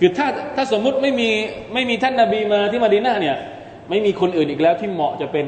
[0.00, 1.30] คือถ้าถ้าสมมุติไม่มี
[1.74, 3.36] ไม่มีท่านนบีมาที่มะดีนะฮฺเนี่ย
[3.90, 5.46] ไม่มีคนอื่นอีกแล้วที่เหมาะจะเป็น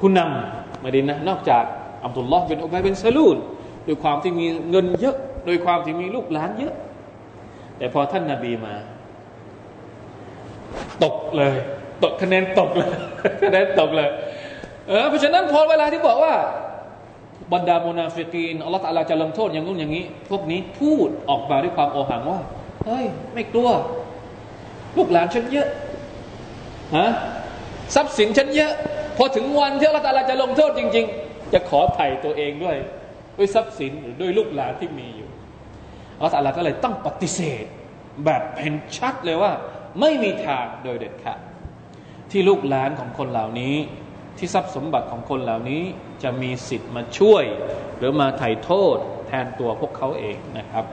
[0.00, 1.64] ผู้นำมะดีนะฮฺนอกจาก
[2.04, 3.36] อับดุลลอฮ์เป็นอุบัยเป็นซาลูน
[3.84, 6.74] โดยความที่มีเงินเยอะ โดยความที่มีลูกหลานเยอะ
[7.78, 8.74] แต่พอท่านนบีมา
[11.04, 11.54] ตกเลย
[12.04, 12.90] ตกคะแนนตกเลย
[13.42, 14.10] คะแนนตกเลย
[14.88, 16.34] เออเพราะฉะนั้นพอเวลาที่บอกว่า
[17.52, 22.40] บรรดา منافقين อัลลอฮฺ تعالى จะลงโทษอย่างนู้นอย่างนี้ พวกนี้พูดออกมาด้วยความโอหังว่า
[22.86, 23.68] เฮ้ยไม่กลัว
[24.96, 25.68] ลูกหลานฉันเยอะ
[26.96, 27.08] ฮะ
[27.94, 28.72] ทรัพย์สินฉันเยอะ
[29.18, 32.76] พอถึงวันที่อัลลอฮฺตะลาจะลงโทษจริง ๆ จะขอไถ่ตัวเองด้วย
[33.38, 35.30] ด้วยทรัพย์สินหรือด้วยลูกหลานที่มีอยู่
[36.16, 37.64] อัลลอฮฺตะลาก็เลยต้องปฏิเสธ
[38.24, 39.52] แบบเห็นชัดเลยว่า
[40.00, 41.40] ไม่มีทางโดยเด็ดขาด
[42.30, 43.76] ที่ลูกหลานของคนเหล่านี้
[44.38, 45.82] ที่ทรัพย์สมบัติของคนเหล่านี้
[46.22, 47.44] จะมีสิทธิ์มาช่วย
[47.98, 50.84] หรือมาไถ่โทษแทนตัวพวกเขาเองนะครับ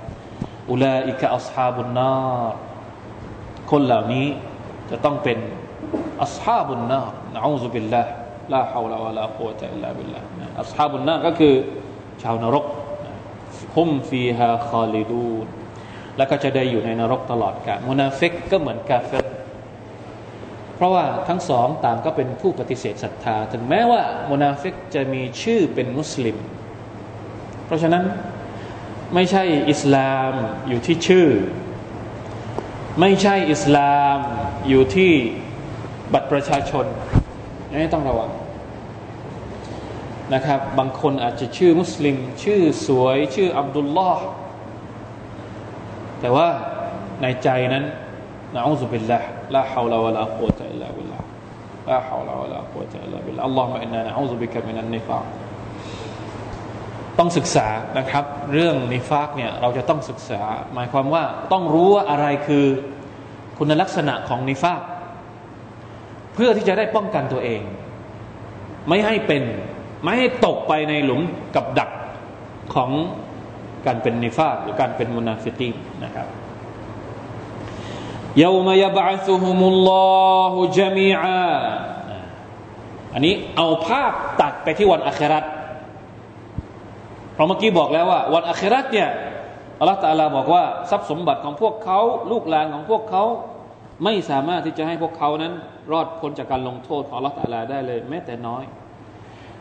[0.69, 2.13] أولئك أصحاب النار
[3.72, 4.28] คนเหล่านี้
[4.90, 5.38] จะต้องเป็น
[6.24, 11.54] أصحاب النار نعوذ بالله لا حول ولا قوة إلا بالله أصحاب النار ก็คือ
[12.24, 12.65] ชาวนรก
[13.76, 15.48] هم فيها خالدون
[16.17, 19.26] แล้วก็จะได้อยู่ในนรกตลอดกาลมุนาฟิกก็เหมือนกาเฟร
[20.76, 26.38] เพราะว่าทั้งสองต่างก็เป็นผู้ปฏิเสธศรัทธา ถึงแม้ว่ามุนาฟิกจะมีชื่อเป็นมุสลิม
[27.65, 28.04] เพราะฉะนั้น
[29.13, 30.34] ไม่ใช่อิสลาม
[30.67, 31.28] อยู่ที่ชื่อ
[33.00, 34.17] ไม่ใช่อิสลาม
[34.69, 35.13] อยู่ที่
[36.13, 36.86] บัตรประชาชน
[37.72, 38.30] นี่ต้องระวัง
[40.34, 44.26] นะครับ บางคนอาจจะชื่อมุสลิม ชื่อสวย ชื่ออับดุลลอฮ์
[46.22, 46.48] แต่ว่า
[47.22, 47.84] ในใจนั้น
[48.56, 51.20] นะอูซุบิลลาห์ลาฮาวลาวะลากุตะอิลลาบิลลา
[51.89, 55.20] ลาฮาวลาวะลากุตะอิลลาบิลลาอัลลอฮุมะอินนานะอูซุบิกะมินันนิฟา
[57.20, 60.41] ต้องศึกษานะครับ เรื่องนิฟากเนี่ยเราจะต้องศึกษา
[60.74, 62.65] หมายความว่าต้องรู้ว่าอะไรคือ
[63.58, 64.82] คุณลักษณะของนิฟาก
[66.35, 67.61] เพื่อที่จะได้ป้องกันตัวเอง
[68.88, 69.42] ไม่ให้เป็น
[70.05, 71.20] ไม่ให้ตกไปในหลุม
[71.57, 71.90] กับดัก
[72.75, 72.90] ของ
[73.87, 75.70] การเป็นนิฟากหรือการเป็นมุนาฟิกี
[76.05, 76.29] นะครับ
[78.44, 81.44] يوم يبعثهم الله جميعا
[83.14, 85.44] อันนี้เอาภาพตัดไปที่วันอัคราต
[87.35, 89.09] เพราะเมื่อกี้บอกแล้วว่า วันอัคราตเนี่ย
[89.79, 93.25] อัลลอฮฺตาลาบอกว่าทรัพย์สมบัติของพวกเขาลูกหลานของพวกเขา
[94.03, 95.53] ไม่สามารถที่จะให้พวกเขานั้น
[95.91, 98.63] รอดพ้นจากการลงโทษของอัลลอฮฺตาลาได้เลย แม้แต่น้อย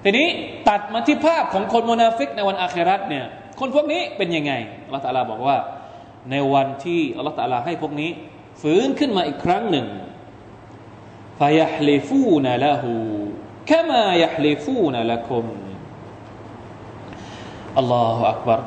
[0.03, 0.29] ทีนี้
[0.69, 3.25] ตัดมาที่ภาพของคนมุนาฟิกในวันอาคิเราะฮฺเนี่ย
[3.61, 4.53] คนพวกนี้เป็นยังไง
[4.85, 5.57] อัลลอฮฺ تعالى บอกว่า
[6.31, 8.11] ในวันที่อัลลอฮฺ تعالى ให้พวกนี้
[8.63, 9.87] ฟื้นขึ้นมาอีกครั้งหนึ่ง
[11.41, 15.45] فيحلفون له كما يحلفون لكم
[17.79, 18.61] الله أكبر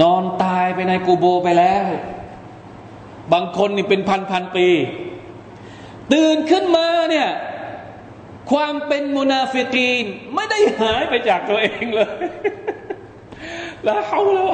[0.00, 1.84] นอนตายไปในกูโบไปแล้ว
[3.32, 4.68] บางคนนี่เป็นพันพันปี
[6.12, 7.28] ตื่นขึ้นมาเนี่ย
[8.50, 10.04] ความเป็นมุนาฟิกีน
[10.34, 12.12] ไม่ได้หายไปจากตัวเองเลย
[13.86, 14.50] ละเฮาแล้ว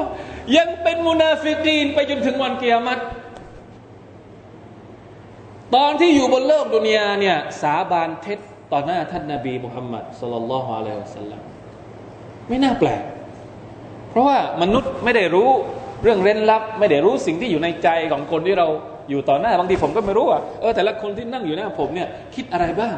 [0.57, 3.01] ยังเป็นมุนาฟิกีนไปจนถึงวันเกียรติ
[5.75, 8.39] ตอนที่อยู่บนโลกดุนยาเนี่ยสาบานเท็จ
[8.71, 11.41] ต่อหน้าท่านนาบีมุฮัมมัดสลลัลลอฮุอะลัยฮิวสัลลัม
[12.47, 13.03] ไม่น่าแปลก
[14.09, 15.49] เพราะว่ามนุษย์ไม่ได้รู้
[16.03, 18.67] เรื่องเร้นลับ ไม่ได้รู้สิ่งที่อยู่ในใจของคนที่เรา
[19.09, 22.95] อยู่ต่อหน้าบางทีผมก็ไม่รู้อะเออแต่ละคนที่นั่งอยู่หน้าผมเนี่ยคิดอะไรบ้าง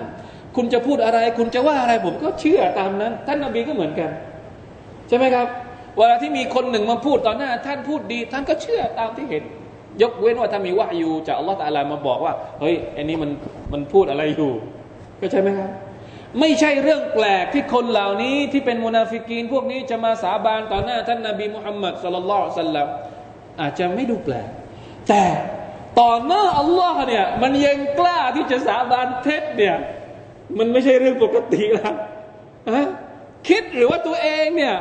[0.55, 4.09] คุณจะพูดอะไร คุณจะว่าอะไรผมก็เชื่อตามนั้น ท่านนบีก็เหมือนกัน
[5.07, 5.47] ใช่ไหมครับ
[5.97, 9.43] เวลาที่มีคนหนึ่งมาพูดต่อหน้า ท่านพูดดี ท่านก็เชื่อตามที่เห็น
[10.01, 13.29] ยกเว้นว่าถ้ามีวะอยู่จากอัลลอฮฺตาลามาบอกว่า เฮ้ยอันนี้มัน
[13.73, 14.51] มันพูดอะไรอยู่
[15.21, 15.69] ก็ใช่ไหมครับ
[16.39, 22.87] ไม่ใช่เรื่องแปลกที่คนเหล่านี้ที่เป็นมุนาฟิกีน พวกนี้จะมาสาบานต่อหน้าท่านนาบีมุฮัมมัดสุลลัลสัลลัม
[23.61, 24.49] อาจจะไม่ดูแปลก
[25.09, 25.23] แต่
[25.99, 29.75] ต่อหน้าอัลลอฮ์เนี่ยมันยังกล้าที่จะสาบานเท็จเนี่ย
[30.57, 31.95] มันไม่ใช่เรื่องปกติแล้ว
[33.47, 34.75] คิดหรือว่าตัวเองเนี่ย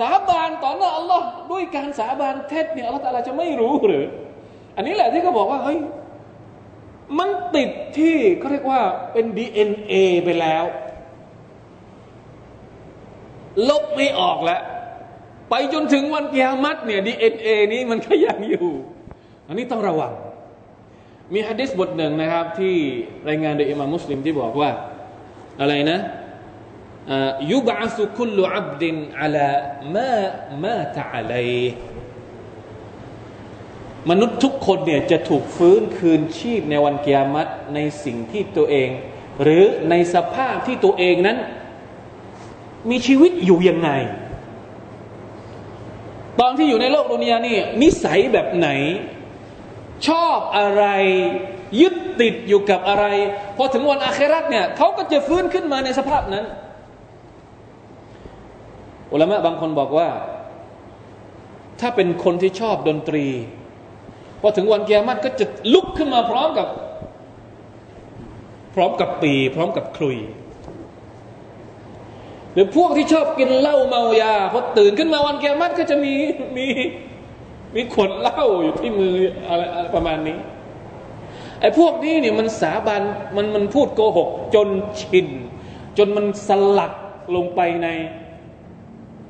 [0.00, 4.04] สาบานต่อหน้าอัลลอฮ์ด้วยการสาบานเท็จเนี่ยอัลลอฮ์แต่ละจะไม่รู้หรือ
[4.76, 5.78] อันนี้แหละที่เขาบอกว่าเฮ้ย
[7.18, 9.94] มันติดที่เขาเรียกว่าเป็น DNA
[10.24, 10.64] ไปแล้ว
[13.68, 14.62] ลบไม่ออกแล้ว
[15.50, 18.68] ไปจนถึงวันกิยามัตเนี่ยดีเอ็นเอนี้มันก็ยังอยู่
[19.46, 20.12] อันนี้ต้องระวัง
[21.32, 22.74] มีฮะดิษบทหนึ่งนะครับ ที่
[23.28, 24.70] รายงานโดยอิมามมุสลิมที่บอกว่า
[25.60, 25.98] อะไรนะ
[27.52, 29.50] ยุบะสุคุลอับดินอัลา
[29.94, 30.14] มา
[30.64, 31.50] มาตะอะลัย
[34.08, 38.90] มนุษย์ทุกคนเนี่ยจะถูกฟื้นคืนชีพในวันเกิยามัตในสิ่งที่ตัวเอง
[39.42, 41.38] หรือในสภาพที่ตัวเองนั้น
[42.90, 43.90] มีชีวิตอยู่ยังไง
[46.40, 48.68] ตอนที่อยู่ในโลกดุนยานี่นิสัยแบบไหน
[50.08, 50.84] ชอบอะไร
[51.80, 53.04] ยึดติดอยู่กับอะไร
[53.56, 56.44] พอถึงวันอาคราตเนี่ยเขาก็จะฟื้นขึ้นมาในสภาพนั้น
[59.12, 60.08] อุลามะบางคนบอกว่า
[61.80, 63.26] ถ้าเป็นคนที่ชอบดนตรี
[64.40, 66.68] พอถึงวันเกียรติก็จะลุกขึ้นมาพร้อมกับ
[68.74, 70.18] พร้อมกับปี พร้อมกับคลุย
[72.52, 76.14] หรือพวกที่ชอบกินเหล้าเมายาพอตื่นขึ้นมาวันเกียรติก็จะมี
[76.56, 76.66] มี
[77.74, 79.14] มีขวดเหล้าอยู่ที่มือ
[79.48, 79.62] อะไร
[79.94, 80.38] ประมาณนี้
[81.60, 83.02] ไอ้พวกนี้เนี่ยมันสาบาน
[83.36, 84.68] มันมันพูดโกหก จน
[85.00, 85.28] ชิน
[85.98, 86.92] จนมันสลัก
[87.34, 87.88] ลงไปใน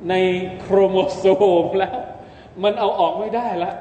[0.09, 0.13] ใน
[0.59, 1.25] โครโมโซ
[1.63, 1.93] มแล้ว
[2.63, 3.75] มันเอาออกไม่ได้แล้ว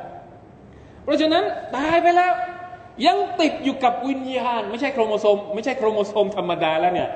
[1.10, 1.44] ราะฉะนั้น
[1.76, 2.32] ตายไปแล้ว
[3.06, 7.10] ยังติดอยู่กับวิญญาณ ไม่ใช่โครโมโซม ไม่ใช่โครโมโซมธรรมดาแล้วเนี่ย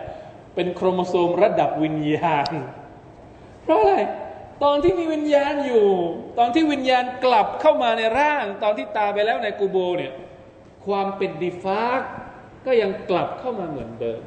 [0.55, 2.53] เป็นโครโมโซมระดับวิญญาณ
[3.63, 3.95] เพราะอะไร
[4.65, 5.87] ตอนที่มีวิญญาณอยู่
[6.39, 10.13] ตอนที่วิญญาณกลับเข้ามาในร่าง ตอนที่ตายไปแล้วในกูโบเนี่ย
[10.87, 12.01] ความเป็นดิฟาก
[12.67, 14.21] ก็ยังกลับเข้ามาเหมือนเดิม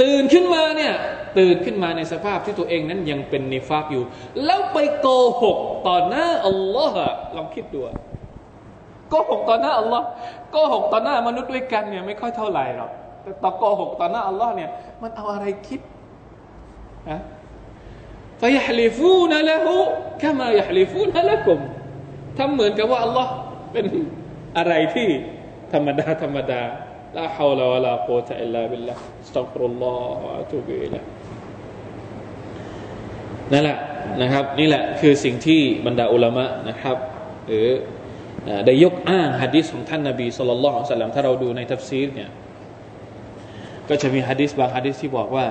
[0.00, 0.94] ตื่นขึ้นมาเนี่ย
[1.38, 4.04] ตื่นขึ้นมาในสภาพที่ตัวเองนั้นยังเป็นنفاقอยู่
[4.44, 5.08] แล้วไปโก
[5.42, 7.80] หกต่อหน้าอัลลอฮ์ลองคิดดู
[9.10, 10.06] โกหกต่อหน้าอัลลอฮ์
[10.50, 12.90] โกหกต่อหน้ามนุษย์ด้วยกันเนี่ยไม่ค่อยเท่าไหร่หรอก
[13.22, 14.70] แต่ต่อโกหกต่อหน้าอัลลอฮ์เนี่ย
[15.02, 15.80] มันเอาอะไรคิด
[17.08, 21.60] فيحلفون له كما يحلفون لكم
[22.38, 23.30] ทำเหมือนกับว่าอัลลอฮ์
[23.72, 23.86] เป็น
[24.58, 25.08] อะไรที่
[25.72, 26.62] ธรรมดาธรรมดา
[27.18, 31.02] لا حول ولا قوة إلا بالله أستغفر الله وأتوب إليه
[33.52, 33.78] นั่นแหละ
[34.22, 36.96] นะครับ นี่แหละคือสิ่งที่บรรดาعلماءนะครับ
[37.46, 37.68] หรือ
[38.66, 42.30] ได้ยกอ้างحديثของท่านนบีصلى الله عليه وسلمถ้าเราดูในتفسيرเนี่ย
[43.88, 45.46] ก็จะมีฮะดิษบางฮะดิษที่บอกว่า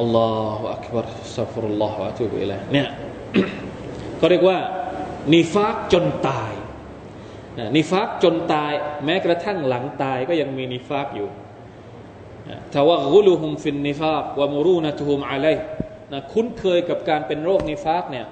[0.00, 1.06] الله أكبر
[1.36, 2.88] أستغفر الله وأتوب إليهเนี่ย
[4.16, 4.58] เขาเรียกว่า
[5.34, 6.52] นิฟากจนตาย
[7.76, 8.72] นิฟากจนตาย
[9.04, 11.28] แม้กระทั่งหลังตายก็ยังมีนิฟากอยู่
[12.72, 15.56] ทว่ากุลุฮุมฟินนิฟากวะมูรูนตุฮุมอะลัย
[16.12, 18.26] นะคุ้นเคยกับการเป็นโรคนิฟากเนี่ย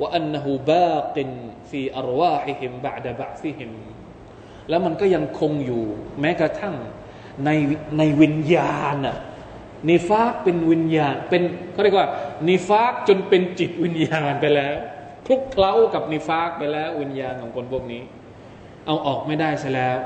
[0.00, 1.28] ว่าอันนหูบากิน
[1.70, 3.72] ฟีอารวาฮิฮิมบะดะบะฟิฮิม
[4.68, 5.84] แล้วมันก็ยังคงอยู่
[6.20, 6.74] แม้กระทั่ง
[7.44, 7.50] ใน
[7.98, 9.16] ในวิญญาณน่ะ
[9.90, 12.08] นิฟากเป็นวิญญาณเป็นเขาเรียกว่า
[12.48, 14.74] نفاقจนเป็นจิตวิญญาณไปแล้ว
[15.26, 18.02] คลุกเคล้ากับنفاقไปแล้ววิญญาณของคนพวกนี้
[18.88, 19.98] เอาออกไม่ได้ซะแล้ว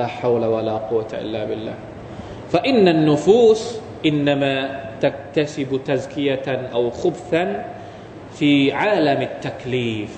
[0.00, 3.60] لا حول ولا قوة إلا بالله فإن النفوس
[4.06, 10.10] إنما تكتسب تزكية أو خبثا في عالم التكليف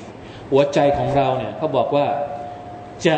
[0.50, 2.06] หัวใจของเราเนี่ยเขาบอกว่า
[3.06, 3.16] จะ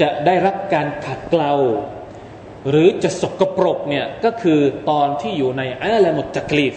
[0.00, 1.52] จะได้รับการขัดเกลา
[2.68, 6.74] หรือจะสกปรกเนี่ยก็คือตอนที่อยู่ในอาลามุตักลีฟ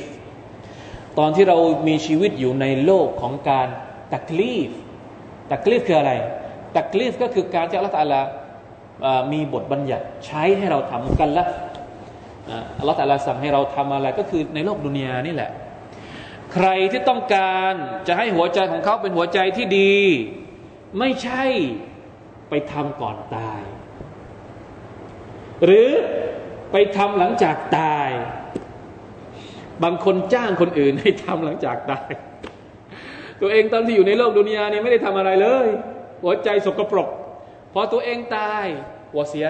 [1.19, 3.67] ตอนที่เรามีชีวิตอยู่ในโลกของการ
[4.13, 4.69] ตักลีฟ
[5.51, 6.11] ตักลีฟคืออะไร
[6.77, 8.21] ตักลีฟก็คือการที่อัลลอฮฺตาลา
[9.31, 11.45] มีบทบัญญัติใช้ให้เราทำกันละ
[12.79, 15.51] อัลลอฮฺตาลาสั่งให้เราทำอะไรก็คือในโลกดุนยานี่แหละ
[16.53, 17.73] ใครที่ต้องการ
[18.07, 19.95] จะให้หัวใจของเขาเป็นหัวใจที่ดี
[20.99, 21.43] ไม่ใช่
[22.49, 23.61] ไปทำก่อนตาย
[25.65, 25.89] หรือ
[26.71, 28.09] ไปทำหลังจากตาย
[29.83, 32.09] บางคนจ้างคนอื่นให้ทำหลังจากตาย
[33.43, 35.67] ตัวเองตอนที่อยู่ในโลกดุนยาเนี่ยไม่ได้ทำอะไรเลย
[36.23, 37.09] หัวใจสกปรก
[37.73, 38.65] พอตัวเองตาย
[39.13, 39.45] หัวเสีย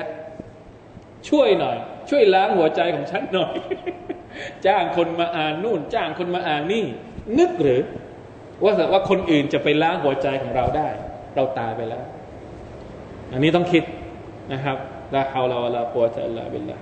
[1.30, 1.78] ช่วยหน่อย
[2.10, 3.56] ช่วยล้างหัวใจของฉันหน่อย
[4.66, 6.86] จ้างคนมาอ่านนู่น จ้างคนมาอ่านนี่
[7.40, 7.82] นึกหรือ
[8.64, 10.90] ว่าว่าคนอื่นจะไปล้างหัวใจของเราได้
[11.36, 12.06] เราตายไปแล้ว
[13.32, 13.84] อันนี้ต้องคิด
[14.54, 14.78] นะครับ
[15.14, 16.80] ลาฮาวลาวลาปัวจะลาบิลละ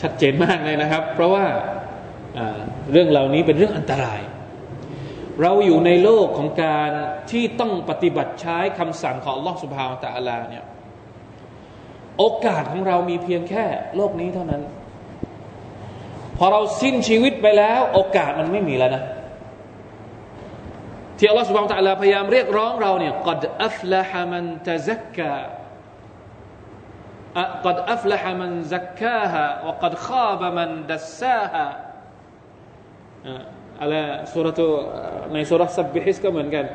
[0.00, 1.44] ชัดเจนมากเลยนะครับ เพราะว่า
[2.92, 4.20] เรื่องเหล่านี้เป็นเรื่องอันตราย
[5.40, 6.90] เราอยู่ในโลกของการ
[7.30, 10.64] ที่ต้องปฏิบัติใช้คำสั่งของลอสุภาวตะอาลาเนี่ย
[12.18, 13.64] โอกาสของเรามีเพียงแค่
[13.96, 14.62] โลกนี้เท่านั้น
[16.38, 19.02] พอเราสิ้นชีวิตไปแล้ว โอกาสมันไม่มีแล้วนะ
[21.18, 25.30] ที่อัลลอฮฺสุบานตะลาพยายามเรียกร้องเราเนี่ยกัดอัฟละฮะมันตะซักกะ
[27.66, 31.66] กัดอัฟละฮะมันซักกาฮะวกัดข้าบมันดัสซาฮะ
[33.81, 33.93] อะไร
[34.33, 34.67] สุรทู
[35.33, 36.65] ในสุรสับบิฮิสก็เหมือนกัน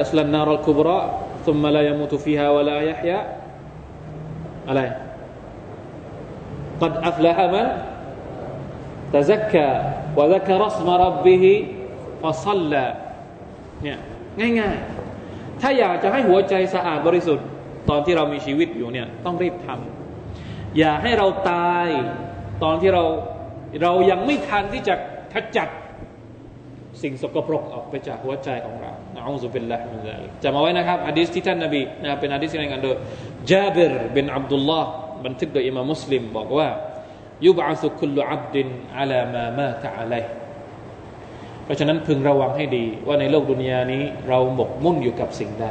[0.00, 0.98] ยัสลันนารัลคุบระ
[1.46, 3.18] ثم لا يموت فيها ولا يحيا
[4.68, 4.82] อะไร
[6.82, 7.66] قد أفلح من
[9.14, 9.70] تزكى
[10.16, 11.44] وذكر اسم ربه
[12.22, 12.86] فصلى
[13.82, 13.98] เนี่ย
[14.60, 17.46] ง่ายๆ ถ้าอยากจะให้หัวใจสะอาดบริสุทธิ์
[17.88, 21.86] ตอนที่เรามีชีวิตอยู่เนี่ยต้องรีบทำอย่าให้เราตาย
[22.62, 23.04] ตอนที่เรา
[23.81, 24.95] เรายังไม่ทันที่จะ
[25.33, 25.69] ขจัด
[27.01, 32.95] สิ่งสกปรกออกไปจากหัวใจของเรานะอัลลอฮฺสุบิลละมินซาลิกจะมาไว้นะครับฮะดิษที่ท่านนบีนะเป็นฮะดิษที่รายงานโดย
[33.51, 34.89] จาบิรบินอับดุลลอฮ์
[35.25, 36.67] บันทึกโดยอิมามมุสลิมบอกว่า
[37.45, 38.67] ยุบอัสุคุลอับดิน
[38.97, 40.23] อัลามามาตะอะลัย
[41.63, 45.65] เพราะฉะนั้นพึงระวังให้ดี ว่าในโลกดุนยานี้ เราหมกมุ่นอยู่กับสิ่งใด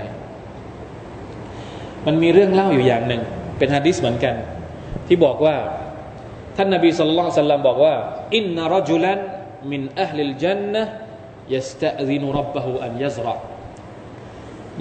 [2.06, 3.22] มันมีเรื่องเล่าอยู่อย่างหนึ่ง
[3.58, 4.34] เป็นฮะดิษเหมือนกัน
[5.06, 5.54] ที่บอกว่า
[6.58, 7.94] ท่านนบีสุลต่านสัลลัมบอกว่า
[8.36, 9.18] อินนารจุลัน
[9.70, 10.82] มินอัลลิลจันนะ
[11.54, 13.26] ยัสตะซินุรับบะฮูอันยัซร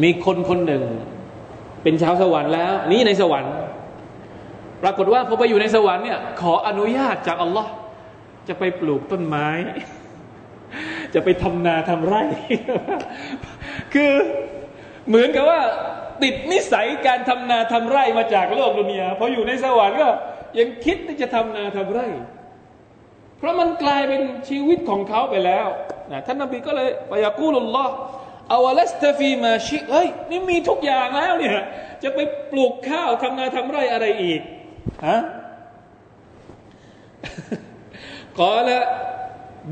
[0.04, 0.84] มีคนคนหนึ่ง
[1.84, 3.54] เป็นชาวสวรรค์แล้ว นี้ในสวรรค์
[4.84, 7.72] ปรากฏว่าพอไปอยู่ในสวรรค์เนี่ยขออนุญาตจากอัลลอฮ์
[8.48, 9.48] จะไปปลูกต้นไม้
[11.14, 12.24] จะไปทำนาทำไร่
[13.94, 14.12] คือ
[15.08, 15.62] เหมือนกับว่า
[16.24, 20.10] ติดนิสัยการทำนาทำไร่มาจากโลกดุนยาพออยู่ในสวรรค์ก็
[20.60, 22.08] ยังคิดที่จะทำนาทำไร่
[23.38, 25.68] เพราะมันกลายเป็นชีวิตของเขาไปแล้ว
[26.12, 27.94] นะท่านนบีก็เลยไปยากูลุลลอฮ์
[28.54, 31.58] อาวลัสตฟีมาชิเฮ้ยนี่มีทุกอย่างแล้วเนี่ย
[32.04, 32.20] จะไป
[32.52, 34.42] ปลูกข้าวทำนาทำไร่อะไรอีก
[35.08, 35.20] ฮะ
[38.38, 38.60] กล่าว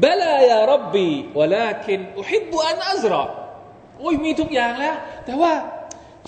[0.03, 1.07] บลายารับบี
[1.39, 3.23] วลาคินอุฮิบุอันอัซรอ
[3.99, 4.95] โอ้ยมีทุกอย่างแล้ว
[5.25, 5.53] แต่ว่า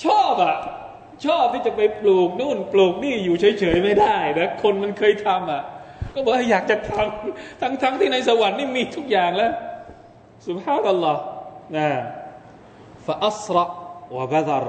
[0.04, 0.56] ชอบอะ
[1.26, 5.64] ชอบที่จะไปปลูกนู่นปลูกนี่อยู่เฉยๆไม่ได้นะคนมันเคยทำอะ
[6.14, 9.52] ก็บอกอยากจะทำทั้งๆทที่ในสวรรค์นี่มีทุกอย่างแล้ว
[10.46, 11.22] سبحان الله
[11.76, 11.88] นะ
[13.06, 14.68] فأسرع وبذر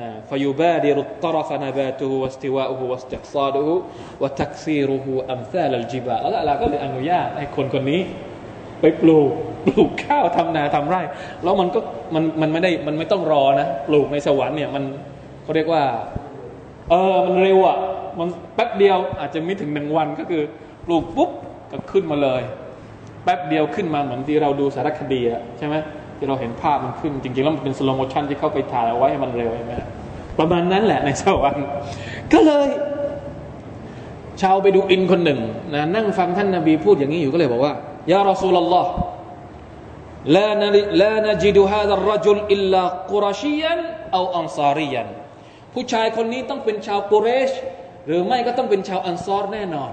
[0.00, 8.00] นะ فيبادر الطرف نباته واستواؤه واستحصاده وتكويره أمثال الجبالอัลลอฮ์ก็เลยอนุญาตให้คนคนนี้
[8.80, 9.30] ไปปลูก
[9.66, 11.02] ปลูกข้าวทำนาทำไร่
[11.42, 11.80] แล้วมันก็
[12.14, 14.84] มันมันไม่ได้มันไม่ต้องรอนะ ปลูกในสวรรค์เนี่ยมัน
[15.43, 15.83] เขาเรียกว่า
[16.89, 17.77] เออมันเร็วอะ่ะ
[18.19, 20.41] มันแป๊บเดียวอาจจะไม่ถึงหนึ่งวันก็คือ
[20.85, 21.29] ปลูกปุ๊บ
[21.71, 22.41] ก็ขึ้นมาเลย
[23.23, 25.75] แป๊บเดียวขึ้นมาเหมือนที่เราดูสารคดีอะใช่ไหม
[26.17, 29.73] ที่เราเห็นภาพมันขึ้น จริงๆแล้วมันเป็นสโลโมชันที่เข้าไปถ่ายเอาไว้ให้มันเร็วใช่ไหม
[30.39, 31.65] ประมาณนั้นแหละในสวรรค์
[32.33, 32.67] ก็เลย
[34.41, 35.39] ชาวไปดูอินคนหนึ่ง
[35.73, 37.73] นะนั่งฟังท่านนาบีพูดอย่างนี้อยู่ก็เลยบอกว่า
[38.11, 38.91] ยารอซูลลอฮ์
[40.25, 40.53] لا
[41.01, 43.73] لا نجد هذا الرجل إلا قرشيا
[44.13, 45.03] أو أنصاريا
[45.74, 47.50] ผู้ชายคนนี้ต้องเป็นชาวกุเรช
[48.06, 49.92] หรือไม่ก็ต้องเป็นชาวอันซอรแน่นอน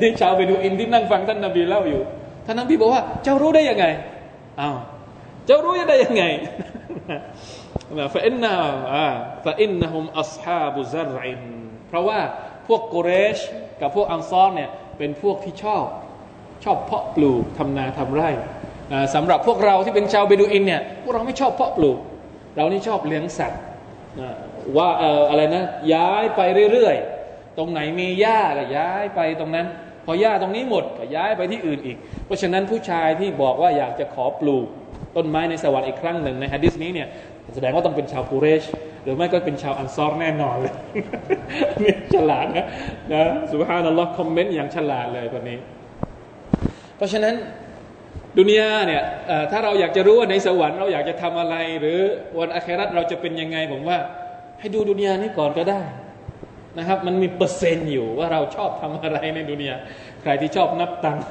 [0.00, 2.02] นี่ชาวไปดูอินที่นั่งฟังท่านนาบีเล่าอยู่
[2.46, 3.86] ท่านนาบีบอกว่า เจ้ารู้ได้ยังไง
[4.60, 4.76] อ้าว
[5.46, 6.24] เจ้ารู้ได้ยังไง
[8.14, 8.52] ฟาอินนา
[9.44, 11.42] ฟาอินนะฮุมอัศฮาบุซารอิน
[11.88, 12.20] เพราะว่า
[12.68, 13.38] พวกกุเรช
[13.80, 15.84] กับพวกอันซอรเนี่ยเป็นพวกที่ชอบ
[16.64, 18.30] ชอบเพาะปลูกทำนาทำไร่
[19.14, 21.98] สำหรับพวกเราที่เป็นชาวเบดูอินเนี่ยพวกเราไม่ชอบเพาะปลูก
[22.56, 23.60] เรานี่ชอบเลี้ยงสัตว์
[24.76, 24.88] ว่า
[25.30, 26.40] อะไรนะ ย้ายไป
[26.72, 29.66] เรื่อยๆ ตรงไหนมีหญ้าก็ย้ายไปตรงนั้น
[30.06, 31.96] พอหญ้าตรงนี้หมดก็ย้ายไปที่อื่นอีก
[32.26, 34.66] เพราะฉะนั้นผู้ชายที่บอกว่าอยากจะขอปลูก
[35.16, 37.08] ต้นไม้ในสวรรค์อีกครั้งหนึ่งในحديثนี้เนี่ย
[37.54, 38.64] แสดงว่าต้องเป็นชาวกูเรช
[39.02, 40.74] หรือไม่ก็เป็นชาวอันซอรแน่นอนเลย
[41.82, 42.66] นี่ฉลาดนะ
[43.12, 45.58] นะسبحان الله comment อย่างฉลาดเลยคนนี้
[46.96, 47.34] เพราะฉะนั้น
[48.38, 49.02] دنياเนี่ย
[49.50, 51.98] ถ้าเราอยากจะรู้ว่าในสวรรค์เราอยากจะทำอะไร หรือ
[52.38, 53.98] วันآخرةเราจะเป็นยังไงผมว่า
[54.62, 55.82] ให้ดูدنياนี้ก่อนก็ได้
[56.78, 59.76] นะครับ มันมีเปอร์เซ็นต์อยู่ว่าเราชอบทำอะไรในدنيا
[60.22, 61.24] ใครที่ชอบนับตังค์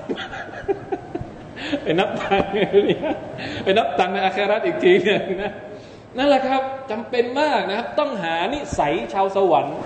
[1.84, 2.50] ไปนับตังค์
[3.64, 5.54] ไปนับตังค์ในอาคราตอีกทีนึงนะ
[6.18, 6.62] นั่นแหละครับ
[6.92, 9.80] จำเป็นมากนะครับ ต้องหานิสัยชาวสวรรค์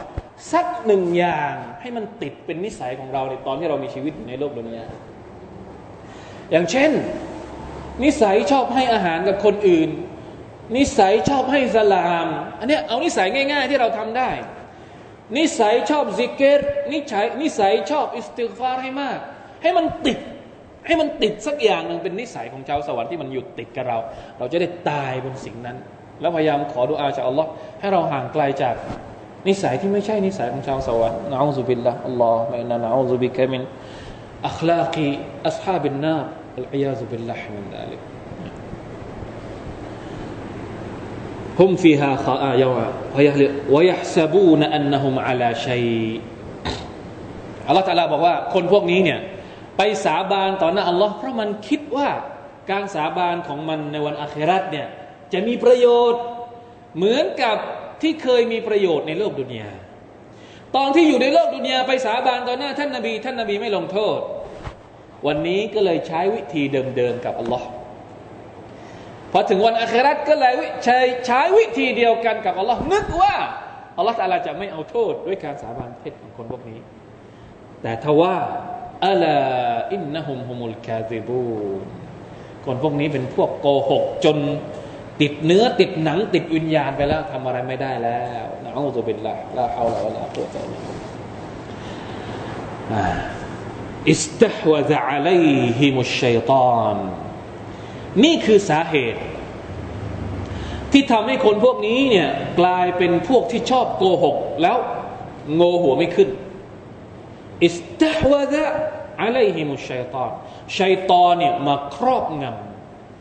[0.54, 4.86] สักหนึ่งอย่างให้มันติดเป็นนิสัยของเราในตอนที่เรามีชีวิตในโลกดุนยา
[6.52, 6.92] อย่างเช่น
[8.04, 9.90] นิสัยชอบให้อาหารกับคนอื่น
[10.76, 12.28] นิสัยชอบให้สลาม
[12.60, 14.30] อันนี้เอานิสัยง่าย ๆ ที่เราทำได้
[15.38, 16.62] นิสัยชอบซิกเกต
[16.92, 19.20] นิสัยนิสัยชอบاستغفارให้มาก
[19.62, 20.20] ให้มันติด
[20.86, 23.98] ให้มันติดสักอย่างหนึ่งเป็นนิสัยของชาวสวรรค์ที่มันอยู่ติดกับเรา
[24.38, 25.78] เราจะได้ตายบนสิ่งนั้น
[26.22, 27.50] แล้วพยายามขอدعاءจากอัลลอฮ์
[27.80, 28.76] ให้เราห่างไกลจาก
[29.48, 33.62] นิสัยที่ไม่ใช่นิสัยของชาวสวรรค์นะنعوذ بالله اللهم إنا نعوذ بك من
[34.48, 38.15] أخلاق أصحاب النار والعياذ بالله من ذلك
[41.62, 41.66] อ
[47.76, 49.20] ฮฺตาลาบอกว่า คนพวกนี้เนี่ย
[49.78, 52.10] ไปสาบานต่อหน้าอัลลอฮ์เพราะมันคิดว่า
[52.72, 54.88] การสาบานของมันในวันอาคราตเนี่ย
[55.34, 56.22] จะมีประโยชน์
[56.96, 57.58] เหมือนกับ
[58.02, 59.70] ที่เคยมีประโยชน์ในโลกดุนยา
[60.76, 64.20] ตอนที่อยู่ในโลกดุนยาไปสาบานต่อหน้าท่านนาบี ท่านนาบีไม่ลงโทษ
[65.28, 66.64] วันนี้ก็เลยใช้วิธี
[66.98, 67.68] เดิมๆกับอัลลอฮ์
[69.38, 73.36] พอถึงวันอัคราตก็เลยใช้ใช้วิธีเดียวกันกับอัลลอฮ์นึกว่า
[73.98, 76.80] อัลลอฮ์อาลาจะไม่เอาโทษด้วยการสาบานเท็จของคนพวกนี้
[77.82, 78.36] แต่ทว่า
[79.06, 79.38] อัลา
[79.94, 81.46] อินนะฮุมฮุมุลคาซิบู
[81.84, 81.86] น
[82.66, 84.38] คนพวกนี้เป็นพวกโกหกจน
[85.22, 90.58] ติดเนื้อติดหนังติดวิญญาณไปแล้วทำอะไรไม่ได้แล้วนะอัลลอฮฺเป็นละลาเอาละวะลาตัวใจ
[94.12, 97.25] استحوذ عليهم الشيطان
[98.24, 99.22] นี่คือสาเหตุ
[100.92, 104.78] ที่ทำให้คนพวกนี้เนี่ยกลายเป็นพวกที่ชอบโกหก แล้ว
[105.56, 106.30] โงหัวไม่ขึ้น
[107.64, 110.32] استحوذ عليهم الشيطان
[110.80, 112.44] شيطانเนี่ยมาครอบง